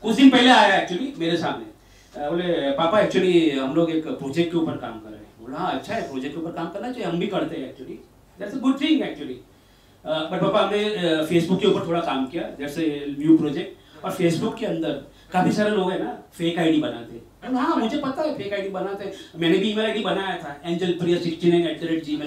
कुछ 0.02 0.16
दिन 0.16 0.30
पहले 0.30 0.50
आया 0.52 0.76
एक्चुअली 0.78 1.14
मेरे 1.18 1.38
सामने। 1.38 1.74
बोले, 2.14 2.72
पापा 2.74 3.00
एक्चुअली 3.00 3.50
हम 3.52 3.74
लोग 3.76 3.92
एक 3.92 4.08
प्रोजेक्ट 4.08 4.52
के 4.52 4.58
ऊपर 4.58 4.78
काम 4.78 5.00
कर 5.00 5.10
रहे 5.10 5.20
हैं। 5.20 5.26
बोला 5.40 5.58
हाँ 5.58 5.72
अच्छा 5.74 5.94
है 5.94 6.02
प्रोजेक्ट 6.10 6.36
के 6.36 6.42
ऊपर 6.42 6.52
काम 6.52 6.70
करना 6.70 6.92
चाहिए, 6.92 7.08
हम 7.08 7.20
भी 7.20 7.28
करते 7.28 7.56
हैं 7.56 7.70
actually 7.70 8.00
that's 8.40 8.54
a 8.54 8.60
good 8.60 8.80
thing 8.82 9.02
actually 9.02 9.40
but 10.06 10.42
पापा, 10.42 10.60
हमने 10.60 11.26
फेसबुक 11.26 11.60
के 11.62 11.68
ऊपर 11.68 11.88
थोड़ा 11.88 12.00
काम 12.02 12.26
किया। 12.26 12.44
जैसे 12.60 12.84
न्यू 13.20 13.38
प्रोजेक्ट 13.38 14.04
और 14.06 14.12
फेसबुक 14.12 14.56
के 14.58 14.66
अंदर 14.66 14.92
काफ़ी 15.32 15.52
सारे 15.52 15.70
लोग 15.72 15.92
हैं 15.92 16.00
ना 16.00 16.12
फेक 16.34 16.60
आईडी 16.60 16.82
बनाते 16.82 17.14
हाँ। 17.14 17.22
मुझे 17.52 17.98
पता 17.98 18.22
है 18.22 18.34
फेक 18.38 18.54
आईडी 18.54 18.70
बनाते 18.70 19.12
मैंने 19.40 19.58
भी 19.58 19.70
ईमेल 19.72 19.86
आईडी 19.86 20.04
बनाया 20.04 20.38
था 20.38 20.56
angel 20.66 20.92
Priya 21.00 21.20
sixty 21.20 21.52
nine 21.52 21.68
at 21.68 21.82
the 21.82 21.84
rate 21.84 22.04
जी 22.04 22.18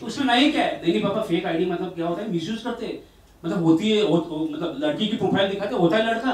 तो 0.00 0.06
उसमें 0.06 0.26
नहीं 0.26 0.50
क्या 0.52 0.64
है? 0.64 0.80
नहीं 0.82 1.02
पापा 1.02 1.22
फेक 1.22 1.46
आईडी 1.46 1.64
मतलब 1.66 1.94
क्या 1.94 2.06
होता 2.06 2.22
है? 2.22 2.30
मिसयूज 2.32 2.62
करते 2.62 3.00
मतलब 3.42 3.64
होती 3.64 3.90
है 3.90 4.02
हो, 4.02 4.16
हो, 4.16 4.48
मतलब 4.52 4.76
लड़की 4.80 5.06
की 5.06 5.16
प्रोफ़ाइल 5.16 5.48
दिखाते 5.50 5.74
होता 5.74 5.96
है 5.96 6.06
लड़का। 6.06 6.32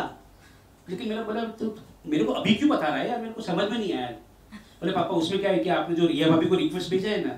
लेकिन 0.90 1.08
मेरा 1.08 1.22
बोला 1.22 1.44
तो 1.60 1.76
मेरे 2.06 2.24
को 2.24 2.32
अभी 2.32 2.54
क्यों 2.54 2.70
बता 2.70 2.86
रहा 2.86 2.96
है 2.96 3.08
यार? 3.08 3.18
मेरे 3.20 3.32
को 3.32 3.42
समझ 3.42 3.70
में 3.70 3.78
नहीं 3.78 3.92
आया 3.94 4.06
बोले 4.06 4.92
पापा 4.92 5.16
उसमें 5.16 5.40
क्या 5.40 5.50
है 5.50 5.58
कि 5.58 5.70
आपने 5.70 5.96
जो 5.96 6.06
रिया 6.06 6.28
भाभी 6.28 6.46
को 6.46 6.54
रिक्वेस्ट 6.54 6.90
भेजा 6.90 7.10
है 7.10 7.24
ना 7.24 7.34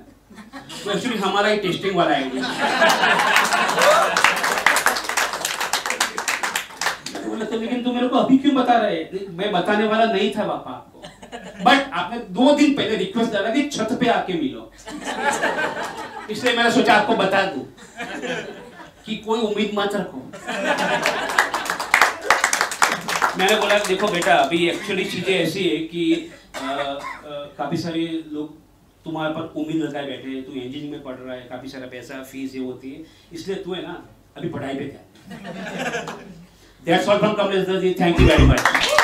तो 0.85 0.91
एक्चुअली 0.91 1.19
हमारा 1.19 1.49
ही 1.49 1.59
टेस्टिंग 1.59 1.97
वाला 1.97 2.15
है 2.15 2.25
बोला 7.37 7.49
तो 7.51 7.57
लेकिन 7.61 7.83
तू 7.85 7.93
मेरे 7.93 8.09
को 8.09 8.17
अभी 8.17 8.37
क्यों 8.39 8.55
बता 8.55 8.77
रहे 8.81 9.27
मैं 9.39 9.51
बताने 9.53 9.87
वाला 9.87 10.05
नहीं 10.13 10.31
था 10.35 10.45
पापा 10.47 10.71
आपको। 10.71 11.65
बट 11.65 11.91
आपने 11.93 12.19
दो 12.35 12.55
दिन 12.57 12.75
पहले 12.77 12.97
रिक्वेस्ट 12.97 13.33
डाला 13.33 13.51
कि 13.55 13.63
छत 13.69 13.93
पे 14.01 14.09
आके 14.11 14.35
मिलो। 14.35 14.71
इसलिए 16.31 16.57
मैंने 16.57 16.71
सोचा 16.73 16.95
आपको 16.95 17.17
बता 17.17 17.43
दू 17.47 17.61
कि 19.07 19.17
कोई 19.27 19.41
उम्मीद 19.41 19.71
मत 19.75 19.95
रखो। 19.95 20.21
मैंने 23.39 23.57
बोला, 23.61 23.79
देखो 23.79 24.09
बेटा, 24.09 24.35
अभी 24.35 24.69
एक्चुअली 24.69 25.05
चीज़ें 25.05 25.35
ऐसी 25.35 25.69
है 25.69 25.77
कि 25.89 26.31
काफ़ी 26.57 27.77
सारे 27.77 28.07
लोग 28.33 28.55
तुम्हारे 29.05 29.35
पर 29.35 29.53
उम्मीद 29.61 29.83
लगाए 29.83 30.07
बैठे 30.07 30.29
हैं। 30.29 30.43
तू 30.45 30.53
इंजीनियरिंग 30.53 30.93
में 30.93 31.03
पढ़ 31.03 31.17
रहा 31.17 31.35
है, 31.35 31.41
काफ़ी 31.51 31.69
सारा 31.69 31.87
पैसा 31.89 32.23
फ़ीस 32.23 32.55
ये 32.55 32.65
होती 32.65 32.91
है। 32.91 33.05
इसलिए 33.33 33.57
तू 33.65 33.75
है 33.75 33.83
ना, 33.83 34.03
अभी 34.37 34.49
पढ़ाई 34.49 34.75
पे 34.75 34.85
ध्यान 34.87 35.05
That's 36.87 37.09
all 37.09 37.19
from 37.19 37.35
Kamlesh 37.35 37.81
Ji. 37.81 37.95
Thank 37.95 38.21
you 38.21 38.29
very 38.29 38.47
much. 38.47 38.96